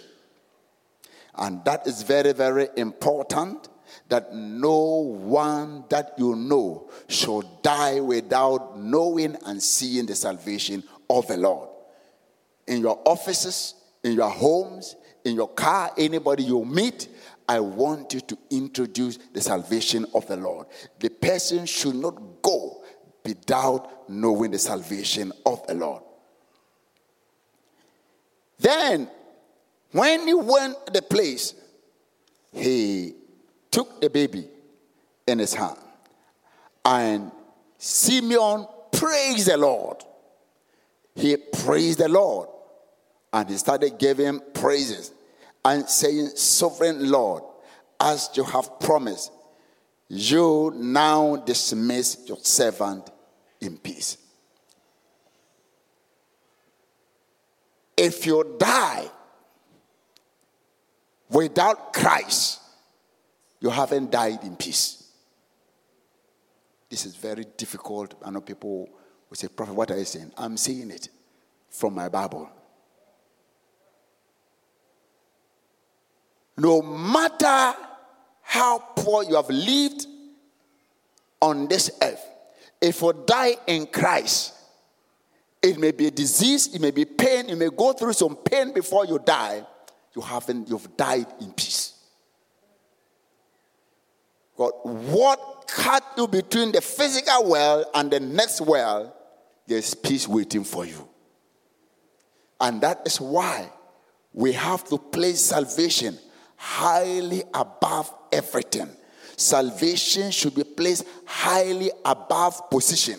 And 1.34 1.64
that 1.64 1.86
is 1.86 2.02
very, 2.02 2.32
very 2.32 2.68
important 2.76 3.68
that 4.08 4.34
no 4.34 4.76
one 4.76 5.84
that 5.88 6.14
you 6.18 6.34
know 6.34 6.90
shall 7.08 7.42
die 7.62 8.00
without 8.00 8.78
knowing 8.78 9.36
and 9.46 9.62
seeing 9.62 10.06
the 10.06 10.14
salvation 10.14 10.82
of 11.08 11.26
the 11.26 11.36
Lord. 11.36 11.68
In 12.66 12.80
your 12.80 13.00
offices, 13.04 13.74
in 14.02 14.12
your 14.12 14.30
homes, 14.30 14.96
in 15.24 15.34
your 15.34 15.48
car, 15.48 15.92
anybody 15.96 16.44
you 16.44 16.64
meet, 16.64 17.08
I 17.48 17.60
want 17.60 18.12
you 18.12 18.20
to 18.20 18.38
introduce 18.50 19.16
the 19.32 19.40
salvation 19.40 20.06
of 20.14 20.26
the 20.26 20.36
Lord. 20.36 20.66
The 20.98 21.08
person 21.08 21.64
should 21.64 21.94
not 21.94 22.42
go 22.42 22.77
without 23.28 24.08
knowing 24.08 24.50
the 24.50 24.58
salvation 24.58 25.32
of 25.44 25.66
the 25.66 25.74
Lord. 25.74 26.02
Then, 28.58 29.08
when 29.92 30.26
he 30.26 30.32
went 30.32 30.86
to 30.86 30.92
the 30.92 31.02
place, 31.02 31.54
he 32.52 33.14
took 33.70 34.00
the 34.00 34.08
baby 34.08 34.48
in 35.26 35.38
his 35.38 35.52
hand. 35.52 35.76
And 36.84 37.30
Simeon 37.76 38.66
praised 38.90 39.48
the 39.48 39.58
Lord. 39.58 39.98
He 41.14 41.36
praised 41.36 41.98
the 41.98 42.08
Lord. 42.08 42.48
And 43.30 43.50
he 43.50 43.58
started 43.58 43.98
giving 43.98 44.40
praises 44.54 45.12
and 45.64 45.86
saying, 45.86 46.28
Sovereign 46.28 47.10
Lord, 47.10 47.42
as 48.00 48.30
you 48.34 48.44
have 48.44 48.80
promised, 48.80 49.32
you 50.08 50.72
now 50.74 51.36
dismiss 51.36 52.22
your 52.26 52.38
servant 52.38 53.10
in 53.60 53.78
peace. 53.78 54.18
If 57.96 58.26
you 58.26 58.56
die 58.58 59.10
without 61.30 61.92
Christ, 61.92 62.60
you 63.60 63.70
haven't 63.70 64.10
died 64.10 64.44
in 64.44 64.56
peace. 64.56 65.10
This 66.88 67.04
is 67.04 67.16
very 67.16 67.44
difficult. 67.56 68.14
I 68.24 68.30
know 68.30 68.40
people 68.40 68.88
will 69.28 69.36
say, 69.36 69.48
Prophet, 69.48 69.74
what 69.74 69.90
are 69.90 69.98
you 69.98 70.04
saying? 70.04 70.32
I'm 70.36 70.56
saying 70.56 70.90
it 70.90 71.08
from 71.70 71.94
my 71.94 72.08
Bible. 72.08 72.48
No 76.56 76.82
matter 76.82 77.76
how 78.42 78.78
poor 78.78 79.22
you 79.22 79.36
have 79.36 79.50
lived 79.50 80.06
on 81.40 81.68
this 81.68 81.90
earth, 82.02 82.27
if 82.80 83.02
you 83.02 83.12
die 83.26 83.56
in 83.66 83.86
Christ, 83.86 84.54
it 85.62 85.78
may 85.78 85.90
be 85.90 86.06
a 86.06 86.10
disease, 86.10 86.74
it 86.74 86.80
may 86.80 86.90
be 86.90 87.04
pain, 87.04 87.48
you 87.48 87.56
may 87.56 87.68
go 87.70 87.92
through 87.92 88.12
some 88.12 88.36
pain 88.36 88.72
before 88.72 89.06
you 89.06 89.18
die. 89.18 89.64
You 90.14 90.22
haven't, 90.22 90.68
you've 90.68 90.96
died 90.96 91.26
in 91.40 91.52
peace. 91.52 91.94
God, 94.56 94.72
what 94.82 95.64
cut 95.68 96.04
you 96.16 96.26
between 96.26 96.72
the 96.72 96.80
physical 96.80 97.50
world 97.50 97.86
and 97.94 98.10
the 98.10 98.20
next 98.20 98.60
world, 98.60 99.12
there's 99.66 99.94
peace 99.94 100.26
waiting 100.26 100.64
for 100.64 100.84
you. 100.84 101.08
And 102.60 102.80
that 102.80 103.02
is 103.06 103.20
why 103.20 103.70
we 104.32 104.52
have 104.52 104.84
to 104.88 104.98
place 104.98 105.40
salvation 105.40 106.18
highly 106.56 107.44
above 107.54 108.12
everything. 108.32 108.88
Salvation 109.36 110.32
should 110.32 110.56
be 110.56 110.64
placed 110.64 111.04
highly 111.48 111.90
above 112.04 112.68
position. 112.68 113.18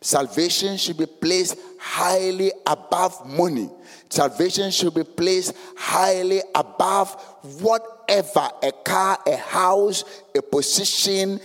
Salvation 0.00 0.78
should 0.78 0.96
be 0.96 1.06
placed 1.06 1.58
highly 1.78 2.50
above 2.66 3.26
money. 3.26 3.68
Salvation 4.08 4.70
should 4.70 4.94
be 4.94 5.04
placed 5.04 5.54
highly 5.76 6.40
above 6.54 7.14
whatever 7.60 8.48
a 8.62 8.72
car, 8.84 9.18
a 9.26 9.36
house, 9.36 10.04
a 10.34 10.40
position, 10.40 11.38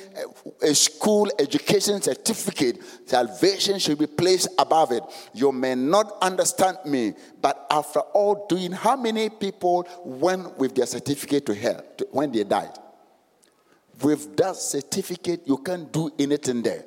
a 0.61 0.73
school, 0.73 1.29
education 1.37 2.01
certificate. 2.01 2.79
Salvation 3.05 3.77
should 3.79 3.97
be 3.97 4.07
placed 4.07 4.47
above 4.57 4.91
it. 4.91 5.03
You 5.33 5.51
may 5.51 5.75
not 5.75 6.17
understand 6.21 6.77
me, 6.85 7.13
but 7.41 7.65
after 7.69 7.99
all 7.99 8.45
doing, 8.47 8.71
how 8.71 8.95
many 8.95 9.29
people 9.29 9.85
went 10.05 10.57
with 10.57 10.75
their 10.75 10.85
certificate 10.85 11.45
to 11.47 11.55
hell 11.55 11.83
when 12.11 12.31
they 12.31 12.43
died? 12.45 12.77
With 14.03 14.35
that 14.37 14.55
certificate, 14.55 15.41
you 15.45 15.57
can't 15.57 15.91
do 15.91 16.11
anything 16.17 16.61
there. 16.61 16.85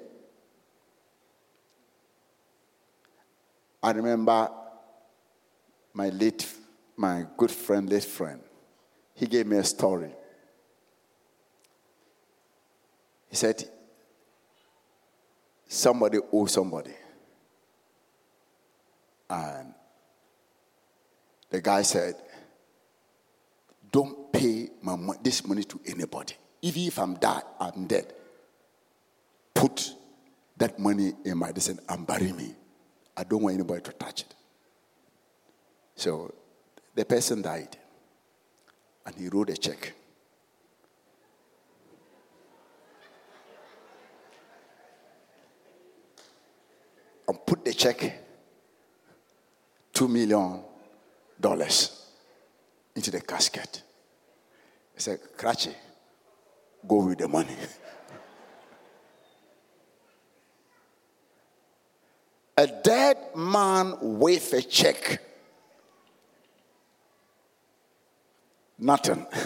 I 3.83 3.90
remember 3.92 4.50
my 5.92 6.09
late, 6.09 6.47
my 6.97 7.26
good 7.37 7.50
friend, 7.50 7.88
late 7.88 8.04
friend, 8.04 8.40
he 9.14 9.26
gave 9.26 9.47
me 9.47 9.59
a 9.59 9.64
story. 9.64 10.11
He 13.28 13.37
said, 13.37 13.68
somebody 15.68 16.18
owes 16.33 16.52
somebody. 16.52 16.94
And 19.28 19.75
the 21.50 21.61
guy 21.61 21.83
said, 21.83 22.14
Don't 23.90 24.33
pay 24.33 24.68
my 24.83 24.97
this 25.23 25.47
money 25.47 25.64
to 25.64 25.80
anybody. 25.87 26.35
Even 26.64 26.85
if 26.85 26.99
I'm 26.99 27.14
dead, 27.16 27.42
I'm 27.61 27.87
dead. 27.87 28.14
Put 29.52 29.94
that 30.56 30.78
money 30.78 31.12
in 31.23 31.37
my 31.37 31.52
descent 31.52 31.80
and 31.87 32.06
bury 32.06 32.33
me. 32.33 32.54
I 33.14 33.25
don't 33.25 33.42
want 33.42 33.54
anybody 33.56 33.83
to 33.83 33.92
touch 33.92 34.23
it. 34.23 34.35
So 35.94 36.33
the 36.94 37.04
person 37.04 37.42
died 37.42 37.76
and 39.04 39.14
he 39.14 39.28
wrote 39.28 39.50
a 39.50 39.56
check. 39.59 39.92
And 47.28 47.44
put 47.44 47.62
the 47.62 47.75
check, 47.75 48.23
two 49.92 50.09
million 50.09 50.62
dollars, 51.38 52.06
into 52.97 53.11
the 53.11 53.21
casket. 53.21 53.83
He 54.94 55.00
said, 55.00 55.18
Kratchy, 55.37 55.75
go 56.86 57.06
with 57.06 57.18
the 57.18 57.28
money. 57.28 57.54
a 62.56 62.66
dead 62.66 63.16
man 63.36 63.96
with 64.00 64.52
a 64.52 64.62
check. 64.62 65.20
Nothing. 68.78 69.26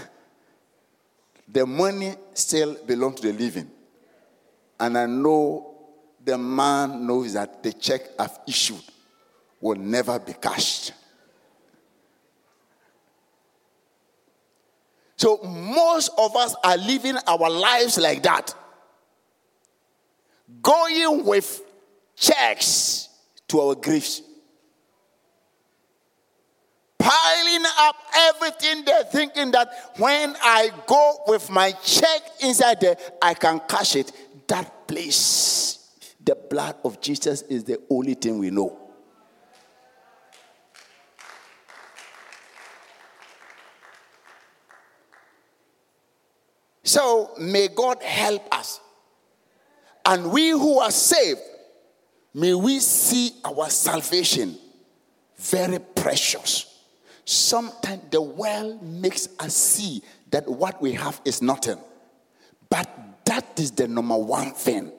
The 1.51 1.65
money 1.65 2.15
still 2.35 2.77
belongs 2.85 3.23
to 3.23 3.33
the 3.33 3.39
living. 3.39 3.71
And 4.79 4.99
I 4.99 5.07
know 5.07 5.79
the 6.23 6.37
man 6.37 7.07
knows 7.07 7.33
that 7.33 7.63
the 7.63 7.73
check 7.73 8.03
I've 8.19 8.39
issued 8.47 8.83
will 9.59 9.77
never 9.77 10.19
be 10.19 10.35
cashed. 10.35 10.93
So 15.19 15.39
most 15.43 16.11
of 16.17 16.37
us 16.37 16.55
are 16.63 16.77
living 16.77 17.17
our 17.27 17.51
lives 17.51 17.99
like 17.99 18.23
that. 18.23 18.55
Going 20.63 21.25
with 21.25 21.61
checks 22.17 23.09
to 23.49 23.61
our 23.61 23.75
graves. 23.75 24.23
Piling 26.99 27.65
up 27.79 27.97
everything 28.15 28.85
there, 28.85 29.03
thinking 29.05 29.51
that 29.51 29.93
when 29.97 30.37
I 30.41 30.71
go 30.87 31.19
with 31.27 31.51
my 31.51 31.73
check 31.73 32.23
inside 32.41 32.81
there, 32.81 32.97
I 33.21 33.35
can 33.35 33.61
cash 33.69 33.97
it. 33.97 34.13
That 34.47 34.87
place, 34.87 35.97
the 36.25 36.37
blood 36.37 36.77
of 36.85 37.01
Jesus 37.01 37.43
is 37.43 37.65
the 37.65 37.81
only 37.91 38.15
thing 38.15 38.39
we 38.39 38.51
know. 38.51 38.88
So 46.89 47.33
may 47.39 47.69
God 47.69 48.03
help 48.03 48.49
us. 48.51 48.81
And 50.07 50.33
we 50.33 50.49
who 50.49 50.79
are 50.79 50.91
saved, 50.91 51.43
may 52.33 52.55
we 52.55 52.81
see 52.81 53.33
our 53.45 53.69
salvation 53.69 54.57
very 55.37 55.81
precious. 55.81 56.83
Sometimes 57.27 58.05
the 58.11 58.23
world 58.23 58.83
makes 58.83 59.29
us 59.39 59.55
see 59.55 60.03
that 60.31 60.49
what 60.49 60.81
we 60.81 60.95
have 60.95 61.21
is 61.27 61.43
nothing. 61.43 61.77
But 62.71 62.89
that 63.27 63.61
is 63.61 63.73
the 63.73 63.87
number 63.87 64.17
one 64.17 64.53
thing. 64.53 64.91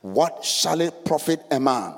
What 0.00 0.44
shall 0.44 0.80
it 0.80 1.04
profit 1.04 1.44
a 1.52 1.60
man 1.60 1.94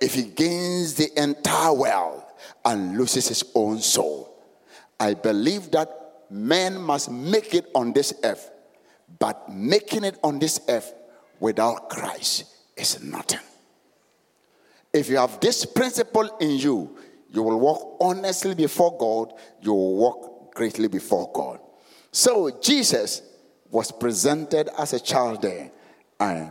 if 0.00 0.14
he 0.14 0.24
gains 0.24 0.94
the 0.94 1.08
entire 1.16 1.72
world 1.72 2.24
and 2.64 2.98
loses 2.98 3.28
his 3.28 3.44
own 3.54 3.78
soul? 3.78 4.26
I 4.98 5.14
believe 5.14 5.70
that 5.70 5.99
man 6.30 6.80
must 6.80 7.10
make 7.10 7.54
it 7.54 7.66
on 7.74 7.92
this 7.92 8.14
earth, 8.24 8.50
but 9.18 9.48
making 9.48 10.04
it 10.04 10.18
on 10.22 10.38
this 10.38 10.60
earth 10.68 10.92
without 11.40 11.90
Christ 11.90 12.44
is 12.76 13.02
nothing. 13.02 13.40
If 14.92 15.08
you 15.08 15.16
have 15.16 15.40
this 15.40 15.64
principle 15.64 16.36
in 16.38 16.58
you, 16.58 16.96
you 17.28 17.42
will 17.42 17.60
walk 17.60 17.96
honestly 18.00 18.54
before 18.54 18.96
God, 18.98 19.32
you 19.60 19.72
will 19.72 19.96
walk 19.96 20.54
greatly 20.54 20.88
before 20.88 21.30
God. 21.32 21.60
So 22.12 22.50
Jesus 22.60 23.22
was 23.70 23.92
presented 23.92 24.68
as 24.76 24.92
a 24.92 25.00
child 25.00 25.42
there, 25.42 25.70
and 26.18 26.50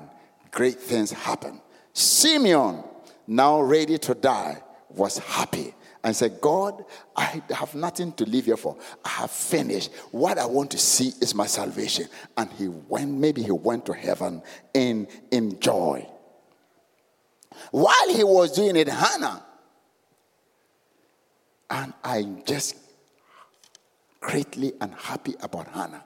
great 0.52 0.80
things 0.80 1.12
happened. 1.12 1.60
Simeon, 1.92 2.84
now 3.28 3.62
ready 3.62 3.98
to 3.98 4.14
die, 4.16 4.64
was 4.90 5.18
happy 5.18 5.74
and 6.04 6.16
said, 6.16 6.40
God, 6.40 6.86
I 7.16 7.42
have 7.50 7.76
nothing 7.76 8.14
to 8.14 8.26
live 8.26 8.46
here 8.46 8.58
for. 8.58 8.78
I 9.04 9.10
have 9.10 9.32
finished. 9.32 9.92
What 10.12 10.38
I 10.38 10.46
want 10.46 10.72
to 10.72 10.78
see 10.78 11.12
is 11.22 11.36
my 11.36 11.46
salvation. 11.46 12.08
And 12.38 12.50
he 12.54 12.68
went, 12.68 13.12
maybe 13.12 13.44
he 13.44 13.52
went 13.52 13.86
to 13.88 13.94
heaven 13.94 14.42
in, 14.74 15.08
in 15.32 15.60
joy. 15.60 16.08
While 17.72 18.14
he 18.14 18.24
was 18.24 18.54
doing 18.54 18.76
it, 18.78 18.88
Hannah, 18.88 19.44
and 21.70 21.94
I'm 22.04 22.44
just 22.46 22.76
greatly 24.22 24.74
unhappy 24.80 25.36
about 25.42 25.68
Hannah. 25.68 26.04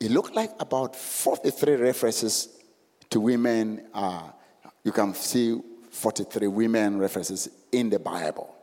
It 0.00 0.10
looked 0.10 0.34
like 0.34 0.50
about 0.58 0.96
43 0.96 1.76
references 1.76 2.48
to 3.10 3.20
women. 3.20 3.86
Uh, 3.92 4.30
you 4.84 4.92
can 4.92 5.14
see 5.14 5.60
43 5.90 6.48
women 6.48 6.98
references 6.98 7.48
in 7.72 7.90
the 7.90 7.98
Bible. 7.98 8.54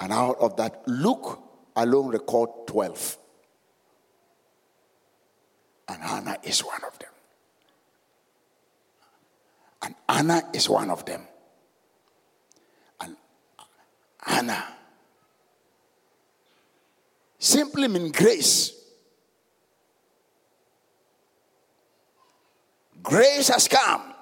And 0.00 0.12
out 0.12 0.38
of 0.40 0.56
that, 0.56 0.82
Luke 0.86 1.40
alone 1.76 2.08
record 2.08 2.50
12. 2.66 3.18
And 5.88 6.02
Hannah 6.02 6.38
is 6.42 6.60
one 6.60 6.82
of 6.84 6.98
them. 6.98 7.10
And 9.82 9.94
Anna 10.08 10.42
is 10.52 10.68
one 10.68 10.90
of 10.90 11.04
them. 11.04 11.22
And 13.00 13.16
Anna 14.26 14.64
simply 17.38 17.88
means 17.88 18.12
grace. 18.12 18.72
Grace 23.02 23.48
has 23.48 23.68
come. 23.68 24.14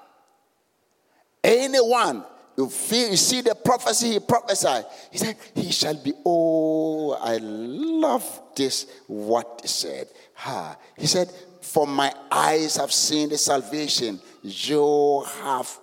Anyone 1.41 2.25
you 2.57 2.69
feel 2.69 3.09
you 3.09 3.17
see 3.17 3.41
the 3.41 3.55
prophecy 3.55 4.13
he 4.13 4.19
prophesied. 4.19 4.85
He 5.11 5.17
said, 5.17 5.35
He 5.55 5.71
shall 5.71 5.95
be 5.95 6.13
oh, 6.25 7.13
I 7.13 7.37
love 7.37 8.41
this 8.55 8.87
what 9.07 9.59
he 9.61 9.67
said. 9.67 10.07
Ha. 10.35 10.77
He 10.97 11.07
said, 11.07 11.31
For 11.61 11.87
my 11.87 12.13
eyes 12.31 12.77
have 12.77 12.91
seen 12.91 13.29
the 13.29 13.37
salvation 13.37 14.19
you 14.43 15.25
have 15.41 15.79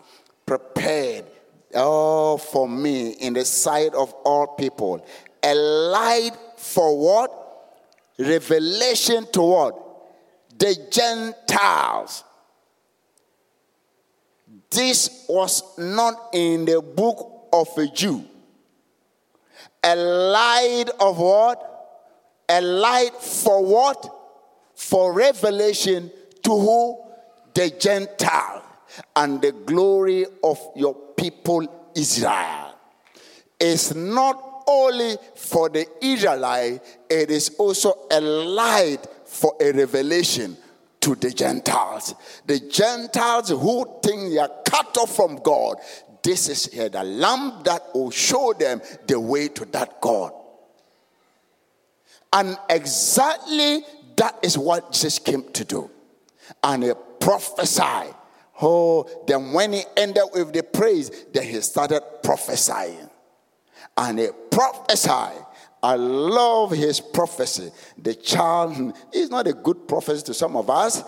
prepared 0.46 1.24
oh 1.74 2.36
for 2.36 2.68
me 2.68 3.10
in 3.12 3.32
the 3.34 3.44
sight 3.44 3.94
of 3.94 4.12
all 4.24 4.46
people. 4.48 5.04
A 5.42 5.54
light 5.54 6.36
for 6.56 6.98
what? 6.98 7.36
Revelation 8.18 9.26
to 9.32 9.42
what? 9.42 9.86
The 10.58 10.76
Gentiles 10.90 12.24
this 14.70 15.26
was 15.28 15.62
not 15.78 16.30
in 16.32 16.64
the 16.64 16.80
book 16.80 17.48
of 17.52 17.68
a 17.76 17.86
Jew. 17.88 18.24
A 19.82 19.96
light 19.96 20.86
of 21.00 21.18
what? 21.18 21.66
A 22.48 22.60
light 22.60 23.14
for 23.14 23.64
what? 23.64 24.14
For 24.74 25.12
revelation 25.12 26.10
to 26.42 26.50
who? 26.50 27.04
The 27.54 27.70
Gentile 27.70 28.62
and 29.16 29.42
the 29.42 29.52
glory 29.52 30.26
of 30.42 30.58
your 30.76 30.94
people 31.16 31.92
Israel. 31.94 32.74
It's 33.58 33.94
not 33.94 34.62
only 34.66 35.16
for 35.34 35.68
the 35.68 35.86
Israelite, 36.00 36.80
it 37.08 37.30
is 37.30 37.50
also 37.58 38.06
a 38.10 38.20
light 38.20 39.06
for 39.26 39.54
a 39.60 39.72
revelation 39.72 40.56
to 41.00 41.14
the 41.14 41.30
Gentiles. 41.30 42.14
The 42.46 42.60
Gentiles 42.60 43.48
who 43.48 44.00
think 44.02 44.32
they 44.32 44.38
are 44.38 44.50
cut 44.64 44.96
off 44.98 45.16
from 45.16 45.36
God. 45.36 45.76
This 46.22 46.48
is 46.48 46.66
here 46.66 46.88
the 46.88 47.02
lamp 47.02 47.64
that 47.64 47.82
will 47.94 48.10
show 48.10 48.52
them 48.52 48.82
the 49.06 49.18
way 49.18 49.48
to 49.48 49.64
that 49.66 50.00
God. 50.00 50.32
And 52.32 52.56
exactly 52.68 53.84
That 54.20 54.38
is 54.42 54.58
what 54.58 54.92
Jesus 54.92 55.18
came 55.18 55.50
to 55.52 55.64
do. 55.64 55.90
And 56.62 56.82
he 56.82 56.92
prophesied. 57.20 58.14
Oh, 58.60 59.08
then 59.26 59.54
when 59.54 59.72
he 59.72 59.82
ended 59.96 60.24
with 60.34 60.52
the 60.52 60.62
praise, 60.62 61.10
then 61.32 61.44
he 61.44 61.58
started 61.62 62.02
prophesying. 62.22 63.08
And 63.96 64.18
he 64.18 64.28
prophesied. 64.50 65.42
I 65.82 65.94
love 65.94 66.72
his 66.72 67.00
prophecy. 67.00 67.70
The 67.96 68.14
child 68.14 68.94
is 69.12 69.30
not 69.30 69.46
a 69.46 69.52
good 69.52 69.88
prophecy 69.88 70.22
to 70.24 70.34
some 70.34 70.56
of 70.56 70.68
us. 70.68 71.02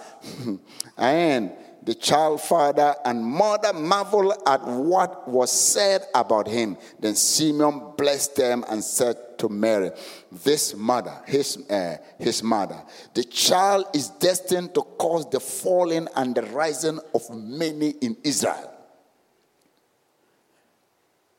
and 0.97 1.53
the 1.85 1.95
child 1.95 2.41
father 2.41 2.95
and 3.05 3.25
mother 3.25 3.73
marveled 3.73 4.35
at 4.47 4.63
what 4.65 5.29
was 5.29 5.51
said 5.51 6.03
about 6.15 6.47
him. 6.47 6.77
Then 7.01 7.17
Simeon 7.17 7.93
blessed 7.97 8.37
them 8.37 8.65
and 8.71 8.83
said 8.83 9.17
to 9.39 9.49
Mary, 9.49 9.91
This 10.31 10.75
mother, 10.77 11.21
his, 11.27 11.59
uh, 11.69 11.97
his 12.19 12.43
mother, 12.43 12.81
the 13.15 13.25
child 13.25 13.87
is 13.93 14.09
destined 14.09 14.75
to 14.75 14.83
cause 14.83 15.29
the 15.29 15.41
falling 15.41 16.07
and 16.15 16.35
the 16.35 16.43
rising 16.43 17.01
of 17.15 17.29
many 17.31 17.91
in 17.91 18.17
Israel. 18.23 18.71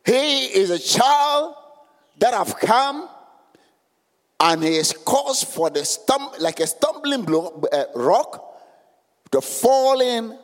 He 0.06 0.46
is 0.48 0.70
a 0.70 0.80
child 0.80 1.56
that 2.20 2.34
have 2.34 2.58
come 2.60 3.08
and 4.44 4.62
he 4.62 4.76
is 4.76 4.92
caused 4.92 5.48
for 5.48 5.70
the 5.70 5.86
stump, 5.86 6.34
like 6.40 6.60
a 6.60 6.68
stumbling 6.68 7.24
block, 7.24 7.66
uh, 7.72 7.86
rock 7.96 8.54
the 9.32 9.42
falling 9.42 10.38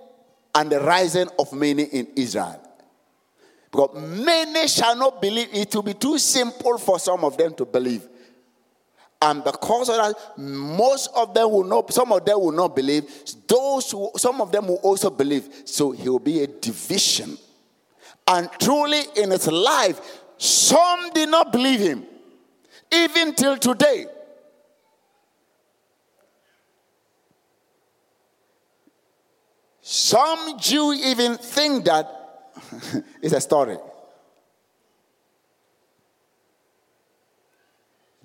and 0.55 0.69
the 0.71 0.79
rising 0.79 1.27
of 1.37 1.53
many 1.53 1.83
in 1.83 2.07
Israel. 2.15 2.59
Because 3.71 3.91
many 3.95 4.67
shall 4.67 4.95
not 4.95 5.21
believe. 5.21 5.49
It 5.53 5.75
will 5.75 5.83
be 5.83 5.93
too 5.93 6.17
simple 6.17 6.79
for 6.79 6.97
some 6.97 7.23
of 7.23 7.37
them 7.37 7.53
to 7.53 7.65
believe. 7.65 8.07
And 9.21 9.43
because 9.43 9.89
of 9.89 9.97
that, 9.97 10.15
most 10.37 11.11
of 11.15 11.33
them 11.35 11.51
will 11.51 11.65
not, 11.65 11.93
some 11.93 12.11
of 12.11 12.25
them 12.25 12.39
will 12.39 12.53
not 12.53 12.75
believe. 12.75 13.03
Those 13.47 13.91
who, 13.91 14.11
some 14.15 14.41
of 14.41 14.51
them 14.51 14.67
will 14.67 14.77
also 14.77 15.11
believe. 15.11 15.49
So 15.65 15.91
he 15.91 16.09
will 16.09 16.19
be 16.19 16.41
a 16.41 16.47
division. 16.47 17.37
And 18.27 18.49
truly 18.59 19.01
in 19.17 19.31
his 19.31 19.47
life, 19.51 19.99
some 20.37 21.11
did 21.11 21.29
not 21.29 21.51
believe 21.51 21.81
him. 21.81 22.05
Even 22.91 23.35
till 23.35 23.57
today. 23.57 24.05
Some 29.81 30.59
Jew 30.59 30.93
even 30.93 31.37
think 31.37 31.85
that 31.85 32.51
it's 33.21 33.33
a 33.33 33.41
story. 33.41 33.77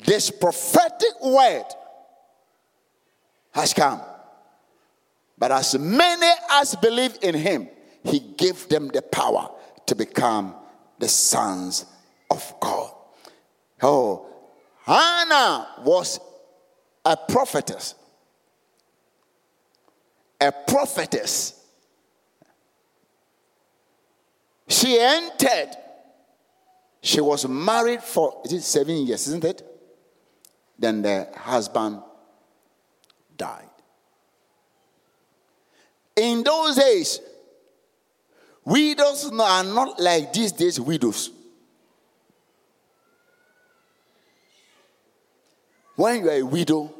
This 0.05 0.31
prophetic 0.31 1.22
word 1.22 1.64
has 3.53 3.72
come. 3.72 4.00
But 5.38 5.53
as 5.53 5.79
many 5.79 6.31
as 6.50 6.74
believe 6.77 7.16
in 7.22 7.35
him, 7.35 7.68
he 8.03 8.18
gave 8.20 8.68
them 8.68 8.88
the 8.88 9.03
power 9.03 9.48
to 9.87 9.94
become 9.94 10.55
the 10.98 11.09
sons 11.09 11.87
of 12.31 12.55
God. 12.61 12.92
Oh, 13.83 14.27
Hannah 14.87 15.68
was 15.85 16.20
a 17.05 17.16
prophetess 17.16 17.94
a 20.44 20.53
prophetess. 20.53 21.61
She 24.68 24.99
entered. 24.99 25.70
She 27.01 27.20
was 27.20 27.47
married 27.47 28.03
for 28.03 28.42
seven 28.61 29.07
years, 29.07 29.27
isn't 29.29 29.44
it? 29.44 29.62
Then 30.79 31.03
the 31.03 31.29
husband 31.37 32.03
died. 33.37 33.68
In 36.16 36.42
those 36.42 36.77
days, 36.77 37.20
widows 38.64 39.31
are 39.38 39.64
not 39.64 40.01
like 40.01 40.33
these 40.33 40.53
days 40.53 40.81
widows. 40.81 41.31
When 45.96 46.22
you 46.22 46.30
are 46.30 46.35
a 46.35 46.42
widow, 46.42 46.92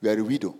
you 0.00 0.10
are 0.10 0.18
a 0.18 0.22
widow. 0.22 0.54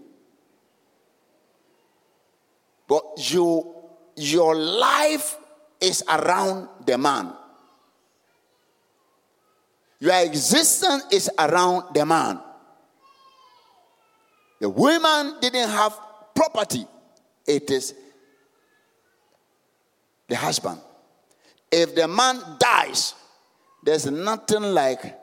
But 2.88 3.05
you, 3.33 3.74
your 4.16 4.55
life 4.55 5.37
is 5.81 6.03
around 6.09 6.68
the 6.85 6.98
man. 6.98 7.33
Your 10.00 10.14
existence 10.22 11.05
is 11.12 11.31
around 11.38 11.94
the 11.94 12.05
man. 12.05 12.40
The 14.61 14.68
woman 14.68 15.37
didn't 15.40 15.68
have 15.70 15.98
property, 16.35 16.87
it 17.46 17.70
is 17.70 17.94
the 20.29 20.37
husband. 20.37 20.81
If 21.70 21.94
the 21.94 22.09
man 22.09 22.40
dies, 22.59 23.14
there's 23.83 24.07
nothing 24.07 24.62
like 24.62 25.18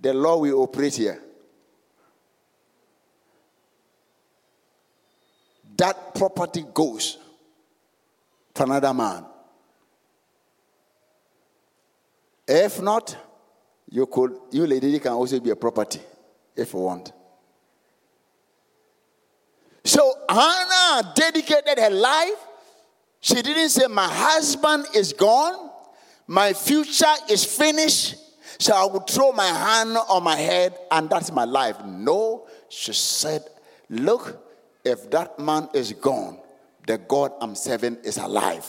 the 0.00 0.14
law 0.14 0.38
we 0.38 0.52
operate 0.52 0.94
here. 0.96 1.20
That 5.78 6.14
property 6.14 6.64
goes 6.74 7.18
to 8.54 8.64
another 8.64 8.92
man. 8.92 9.24
If 12.46 12.80
not, 12.82 13.16
you 13.90 14.06
could, 14.06 14.36
you 14.50 14.66
lady 14.66 14.98
can 14.98 15.12
also 15.12 15.40
be 15.40 15.50
a 15.50 15.56
property 15.56 16.00
if 16.56 16.72
you 16.72 16.80
want. 16.80 17.12
So 19.84 20.12
Hannah 20.28 21.12
dedicated 21.14 21.78
her 21.78 21.90
life. 21.90 22.46
She 23.20 23.40
didn't 23.40 23.70
say, 23.70 23.86
My 23.86 24.08
husband 24.08 24.86
is 24.94 25.12
gone, 25.12 25.70
my 26.26 26.52
future 26.52 27.06
is 27.30 27.44
finished, 27.44 28.16
so 28.58 28.74
I 28.74 28.84
will 28.84 29.00
throw 29.00 29.32
my 29.32 29.46
hand 29.46 29.96
on 30.08 30.24
my 30.24 30.36
head 30.36 30.76
and 30.90 31.08
that's 31.08 31.32
my 31.32 31.44
life. 31.44 31.76
No, 31.84 32.46
she 32.68 32.92
said, 32.92 33.42
Look, 33.88 34.47
if 34.88 35.10
that 35.10 35.38
man 35.38 35.68
is 35.74 35.92
gone, 35.92 36.38
the 36.86 36.96
God 36.96 37.32
I'm 37.40 37.54
serving 37.54 37.98
is 38.02 38.16
alive. 38.16 38.66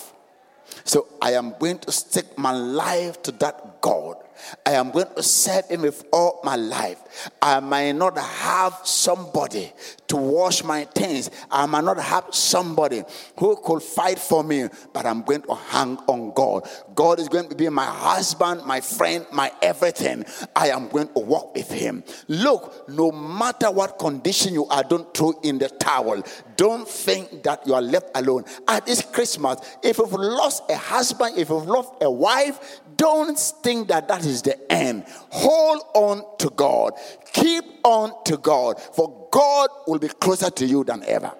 So 0.84 1.08
I 1.22 1.34
am 1.34 1.56
going 1.58 1.80
to 1.80 1.92
stick 1.92 2.38
my 2.38 2.52
life 2.52 3.22
to 3.24 3.32
that 3.34 3.82
God. 3.82 4.18
I 4.66 4.72
am 4.72 4.92
going 4.92 5.08
to 5.16 5.24
serve 5.24 5.66
him 5.68 5.82
with 5.82 6.06
all 6.12 6.40
my 6.44 6.56
life. 6.56 7.32
I 7.42 7.60
might 7.60 7.94
not 7.94 8.18
have 8.18 8.80
somebody 8.84 9.72
to 10.08 10.18
wash 10.18 10.64
my 10.64 10.86
things. 10.86 11.30
I 11.52 11.66
might 11.66 11.84
not 11.84 12.00
have 12.00 12.26
somebody 12.32 13.04
who 13.38 13.56
could 13.58 13.82
fight 13.82 14.20
for 14.20 14.44
me, 14.44 14.68
but 14.94 15.06
I'm 15.06 15.22
going 15.22 15.44
to 15.44 15.56
hang 15.56 15.98
on 16.08 16.34
God. 16.34 16.68
God 16.96 17.20
is 17.20 17.30
going 17.30 17.50
to 17.50 17.56
be 17.56 17.70
my 17.70 17.86
husband, 17.86 18.66
my 18.66 18.82
friend, 18.82 19.26
my 19.32 19.52
everything. 19.62 20.26
I 20.56 20.70
am 20.70 20.90
going 20.90 21.08
to 21.14 21.20
walk 21.20 21.56
with 21.56 21.72
him. 21.72 22.04
Look, 22.28 22.90
no 22.90 23.12
matter 23.12 23.72
what 23.72 24.00
condition 24.00 24.54
you 24.54 24.66
are, 24.68 24.84
don't 24.84 25.14
throw 25.14 25.40
in 25.44 25.60
the 25.60 25.70
towel. 25.70 26.24
Don't 26.56 26.88
think 26.88 27.44
that 27.44 27.66
you 27.66 27.74
are 27.74 27.82
left 27.82 28.10
alone. 28.16 28.46
At 28.68 28.86
this 28.86 29.02
Christmas, 29.02 29.60
if 29.84 29.98
you've 29.98 30.14
lost 30.14 30.64
a 30.70 30.76
husband, 30.76 31.38
if 31.38 31.50
you've 31.50 31.68
lost 31.68 31.94
a 32.02 32.10
wife, 32.10 32.82
don't 33.00 33.40
think 33.40 33.88
that 33.88 34.10
that 34.10 34.26
is 34.26 34.42
the 34.42 34.72
end. 34.72 35.06
Hold 35.30 35.84
on 35.96 36.38
to 36.40 36.50
God. 36.50 36.94
Keep 37.32 37.64
on 37.86 38.12
to 38.26 38.36
God, 38.36 38.78
for 38.80 39.30
God 39.32 39.70
will 39.88 40.00
be 40.00 40.10
closer 40.10 40.50
to 40.50 40.66
you 40.66 40.84
than 40.84 41.04
ever. 41.06 41.32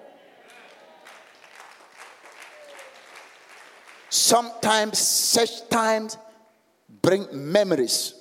Sometimes 4.08 4.98
such 4.98 5.68
times 5.68 6.16
bring 7.02 7.26
memories, 7.30 8.14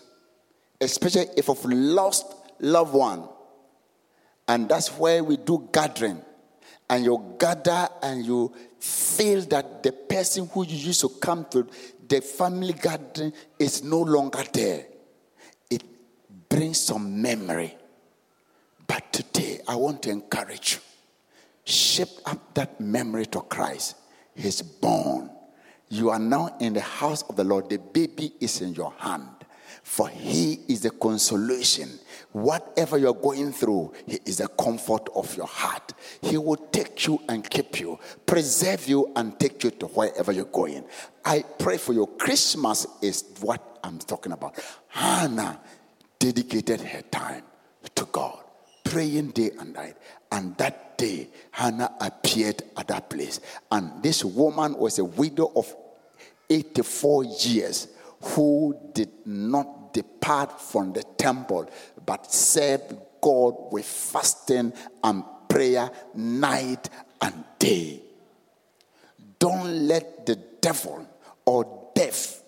especially 0.82 1.28
if 1.38 1.48
you've 1.48 1.66
lost 1.66 2.26
loved 2.60 2.94
one. 2.94 3.28
And 4.50 4.68
that's 4.68 4.90
where 4.98 5.24
we 5.24 5.38
do 5.38 5.70
gathering. 5.72 6.22
And 6.90 7.06
you 7.06 7.36
gather 7.38 7.88
and 8.02 8.26
you 8.26 8.52
feel 8.80 9.42
that 9.42 9.84
the 9.84 9.92
person 9.92 10.48
who 10.48 10.66
you 10.66 10.76
used 10.76 11.02
to 11.02 11.10
come 11.10 11.46
to 11.52 11.68
the 12.08 12.22
family 12.22 12.74
gathering 12.74 13.32
is 13.60 13.84
no 13.84 14.02
longer 14.02 14.44
there. 14.52 14.86
It 15.70 15.84
brings 16.50 16.80
some 16.80 17.22
memory. 17.22 17.76
But 18.88 19.14
today, 19.14 19.60
I 19.68 19.76
want 19.76 20.02
to 20.04 20.10
encourage 20.10 20.74
you. 20.74 20.80
Shape 21.64 22.10
up 22.26 22.56
that 22.56 22.82
memory 22.82 23.28
to 23.28 23.42
Christ. 23.42 23.96
He's 24.34 24.64
born. 24.64 25.30
You 25.90 26.10
are 26.10 26.20
now 26.20 26.56
in 26.60 26.74
the 26.74 26.82
house 26.82 27.22
of 27.24 27.36
the 27.36 27.44
Lord. 27.44 27.70
The 27.70 27.78
baby 27.78 28.34
is 28.40 28.62
in 28.62 28.74
your 28.74 28.94
hand. 28.98 29.39
For 29.90 30.08
he 30.08 30.60
is 30.68 30.82
the 30.82 30.92
consolation. 30.92 31.90
Whatever 32.32 33.00
you're 33.00 33.16
going 33.16 33.52
through, 33.52 33.92
he 34.06 34.20
is 34.24 34.38
the 34.38 34.48
comfort 34.48 35.10
of 35.16 35.36
your 35.36 35.48
heart. 35.48 35.94
He 36.22 36.38
will 36.38 36.58
take 36.58 37.08
you 37.08 37.20
and 37.28 37.50
keep 37.50 37.80
you, 37.80 37.98
preserve 38.24 38.88
you 38.88 39.12
and 39.16 39.38
take 39.40 39.64
you 39.64 39.72
to 39.72 39.88
wherever 39.88 40.32
you're 40.32 40.46
going. 40.46 40.86
I 41.26 41.44
pray 41.58 41.78
for 41.78 41.94
you. 41.94 42.06
Christmas 42.06 42.86
is 43.02 43.26
what 43.42 43.80
I'm 43.84 43.98
talking 43.98 44.32
about. 44.32 44.64
Hannah 44.90 45.60
dedicated 46.20 46.82
her 46.82 47.02
time 47.02 47.42
to 47.96 48.06
God 48.12 48.44
praying 48.84 49.32
day 49.32 49.50
and 49.60 49.74
night. 49.74 49.98
And 50.32 50.56
that 50.58 51.00
day, 51.00 51.30
Hannah 51.50 51.96
appeared 52.00 52.62
at 52.78 52.90
that 52.90 53.10
place. 53.10 53.40
And 53.72 54.04
this 54.04 54.24
woman 54.24 54.78
was 54.78 55.00
a 55.00 55.04
widow 55.04 55.52
of 55.56 55.76
84 56.48 57.24
years 57.24 57.88
who 58.22 58.78
did 58.94 59.10
not 59.26 59.79
depart 59.94 60.60
from 60.60 60.94
the 60.94 61.04
temple 61.18 61.70
but 62.06 62.32
serve 62.32 62.82
God 63.22 63.72
with 63.72 63.86
fasting 63.86 64.74
and 65.04 65.24
prayer 65.48 65.90
night 66.16 66.90
and 67.22 67.44
day. 67.58 68.02
Don't 69.40 69.88
let 69.88 70.26
the 70.26 70.36
devil 70.36 71.08
or 71.46 71.92
death 71.96 72.44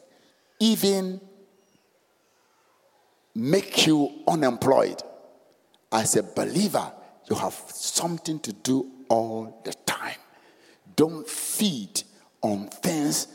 even 0.60 1.20
make 3.36 3.88
you 3.88 4.12
unemployed. 4.28 5.02
As 5.92 6.16
a 6.16 6.24
believer, 6.24 6.92
you 7.30 7.36
have 7.36 7.54
something 7.68 8.40
to 8.40 8.54
do 8.54 8.90
all 9.10 9.62
the 9.66 9.74
time. 9.86 10.16
Don't 10.96 11.28
feed 11.28 12.04
on 12.42 12.68
things 12.68 13.28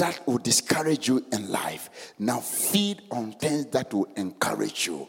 that 0.00 0.26
will 0.26 0.38
discourage 0.38 1.08
you 1.08 1.24
in 1.30 1.50
life. 1.50 2.14
Now 2.18 2.40
feed 2.40 3.02
on 3.10 3.32
things 3.32 3.66
that 3.66 3.92
will 3.92 4.08
encourage 4.16 4.86
you. 4.86 5.08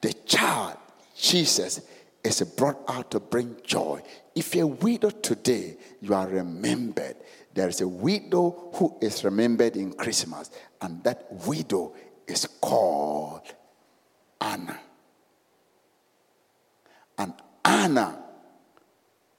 The 0.00 0.12
child, 0.26 0.78
Jesus, 1.14 1.82
is 2.22 2.40
brought 2.56 2.80
out 2.88 3.10
to 3.10 3.20
bring 3.20 3.56
joy. 3.62 4.02
If 4.34 4.54
you're 4.54 4.64
a 4.64 4.66
widow 4.66 5.10
today, 5.10 5.76
you 6.00 6.14
are 6.14 6.26
remembered. 6.26 7.16
There 7.52 7.68
is 7.68 7.82
a 7.82 7.88
widow 7.88 8.70
who 8.74 8.96
is 9.00 9.24
remembered 9.24 9.76
in 9.76 9.92
Christmas, 9.92 10.50
and 10.80 11.04
that 11.04 11.26
widow 11.46 11.94
is 12.26 12.46
called 12.60 13.42
Anna. 14.40 14.80
And 17.18 17.34
Anna, 17.62 18.18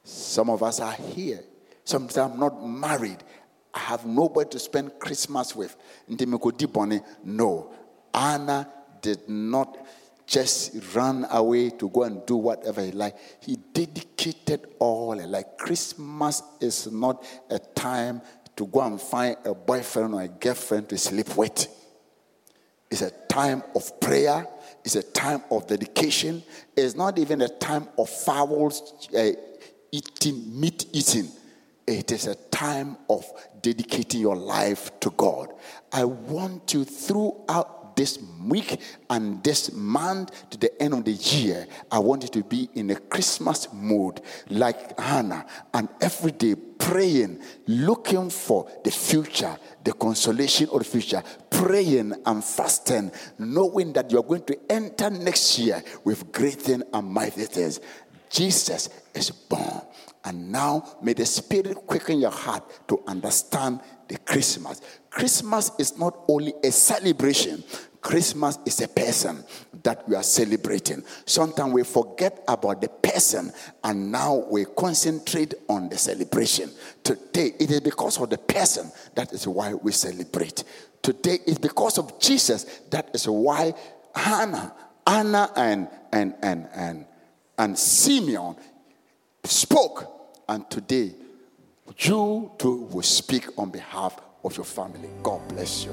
some 0.04 0.48
of 0.48 0.62
us 0.62 0.78
are 0.80 0.92
here. 0.92 1.40
Sometimes 1.84 2.16
I'm 2.16 2.38
not 2.38 2.64
married. 2.64 3.22
I 3.76 3.80
have 3.80 4.06
nobody 4.06 4.48
to 4.50 4.58
spend 4.58 4.98
Christmas 4.98 5.54
with. 5.54 5.76
No. 7.24 7.74
Anna 8.14 8.68
did 9.02 9.28
not 9.28 9.86
just 10.26 10.94
run 10.94 11.26
away 11.30 11.68
to 11.70 11.90
go 11.90 12.04
and 12.04 12.24
do 12.24 12.36
whatever 12.36 12.82
he 12.82 12.92
liked. 12.92 13.20
He 13.40 13.56
dedicated 13.56 14.66
all. 14.78 15.14
Like 15.14 15.58
Christmas 15.58 16.42
is 16.58 16.90
not 16.90 17.22
a 17.50 17.58
time 17.58 18.22
to 18.56 18.66
go 18.66 18.80
and 18.80 18.98
find 18.98 19.36
a 19.44 19.54
boyfriend 19.54 20.14
or 20.14 20.22
a 20.22 20.28
girlfriend 20.28 20.88
to 20.88 20.96
sleep 20.96 21.36
with. 21.36 21.68
It's 22.90 23.02
a 23.02 23.10
time 23.28 23.62
of 23.74 24.00
prayer. 24.00 24.46
It's 24.86 24.96
a 24.96 25.02
time 25.02 25.42
of 25.50 25.66
dedication. 25.66 26.42
It's 26.74 26.94
not 26.94 27.18
even 27.18 27.42
a 27.42 27.48
time 27.48 27.88
of 27.98 28.08
fowls 28.08 29.06
uh, 29.14 29.32
eating, 29.92 30.58
meat 30.58 30.86
eating. 30.94 31.28
It 31.86 32.10
is 32.10 32.26
a 32.26 32.34
time 32.34 32.96
of 33.08 33.24
dedicating 33.62 34.20
your 34.20 34.36
life 34.36 34.98
to 35.00 35.10
God. 35.10 35.52
I 35.92 36.04
want 36.04 36.74
you 36.74 36.84
throughout 36.84 37.76
this 37.96 38.18
week 38.44 38.80
and 39.08 39.42
this 39.42 39.72
month 39.72 40.50
to 40.50 40.58
the 40.58 40.82
end 40.82 40.94
of 40.94 41.04
the 41.04 41.12
year, 41.12 41.66
I 41.90 41.98
want 41.98 42.22
you 42.24 42.28
to 42.28 42.44
be 42.44 42.68
in 42.74 42.90
a 42.90 42.96
Christmas 42.96 43.72
mood 43.72 44.20
like 44.50 44.98
Hannah 45.00 45.46
and 45.72 45.88
every 46.00 46.32
day 46.32 46.54
praying, 46.54 47.40
looking 47.66 48.30
for 48.30 48.70
the 48.84 48.90
future, 48.90 49.56
the 49.82 49.92
consolation 49.94 50.68
of 50.70 50.78
the 50.78 50.84
future, 50.84 51.22
praying 51.50 52.14
and 52.26 52.44
fasting, 52.44 53.10
knowing 53.38 53.92
that 53.94 54.10
you're 54.10 54.22
going 54.22 54.44
to 54.44 54.58
enter 54.70 55.08
next 55.08 55.58
year 55.58 55.82
with 56.04 56.30
great 56.32 56.68
and 56.68 56.84
mighty 57.02 57.44
things. 57.44 57.80
Jesus 58.28 58.88
is 59.14 59.30
born. 59.30 59.82
And 60.26 60.50
now 60.50 60.84
may 61.00 61.12
the 61.12 61.24
Spirit 61.24 61.76
quicken 61.86 62.18
your 62.20 62.32
heart 62.32 62.88
to 62.88 63.00
understand 63.06 63.80
the 64.08 64.18
Christmas. 64.18 64.80
Christmas 65.08 65.70
is 65.78 65.96
not 65.96 66.18
only 66.26 66.52
a 66.64 66.72
celebration, 66.72 67.62
Christmas 68.00 68.58
is 68.66 68.80
a 68.80 68.88
person 68.88 69.44
that 69.84 70.08
we 70.08 70.16
are 70.16 70.24
celebrating. 70.24 71.04
Sometimes 71.26 71.72
we 71.72 71.84
forget 71.84 72.42
about 72.48 72.80
the 72.80 72.88
person 72.88 73.52
and 73.84 74.10
now 74.10 74.44
we 74.50 74.64
concentrate 74.64 75.54
on 75.68 75.88
the 75.88 75.96
celebration. 75.96 76.70
Today, 77.04 77.52
it 77.60 77.70
is 77.70 77.80
because 77.80 78.20
of 78.20 78.28
the 78.28 78.38
person 78.38 78.90
that 79.14 79.32
is 79.32 79.46
why 79.46 79.74
we 79.74 79.92
celebrate. 79.92 80.64
Today, 81.02 81.38
it's 81.46 81.58
because 81.58 81.98
of 81.98 82.18
Jesus 82.20 82.64
that 82.90 83.10
is 83.14 83.28
why 83.28 83.74
Hannah, 84.12 84.74
Anna, 85.06 85.52
and, 85.54 85.88
and, 86.12 86.34
and, 86.42 86.68
and, 86.74 87.06
and 87.58 87.78
Simeon 87.78 88.56
spoke 89.44 90.15
and 90.48 90.68
today, 90.70 91.12
you 91.98 92.50
too 92.58 92.88
will 92.90 93.02
speak 93.02 93.46
on 93.58 93.70
behalf 93.70 94.18
of 94.44 94.56
your 94.56 94.64
family. 94.64 95.10
God 95.22 95.46
bless 95.48 95.84
you. 95.84 95.92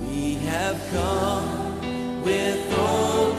We 0.00 0.34
have 0.34 0.80
come 0.92 2.22
with 2.22 2.78
all 2.78 3.32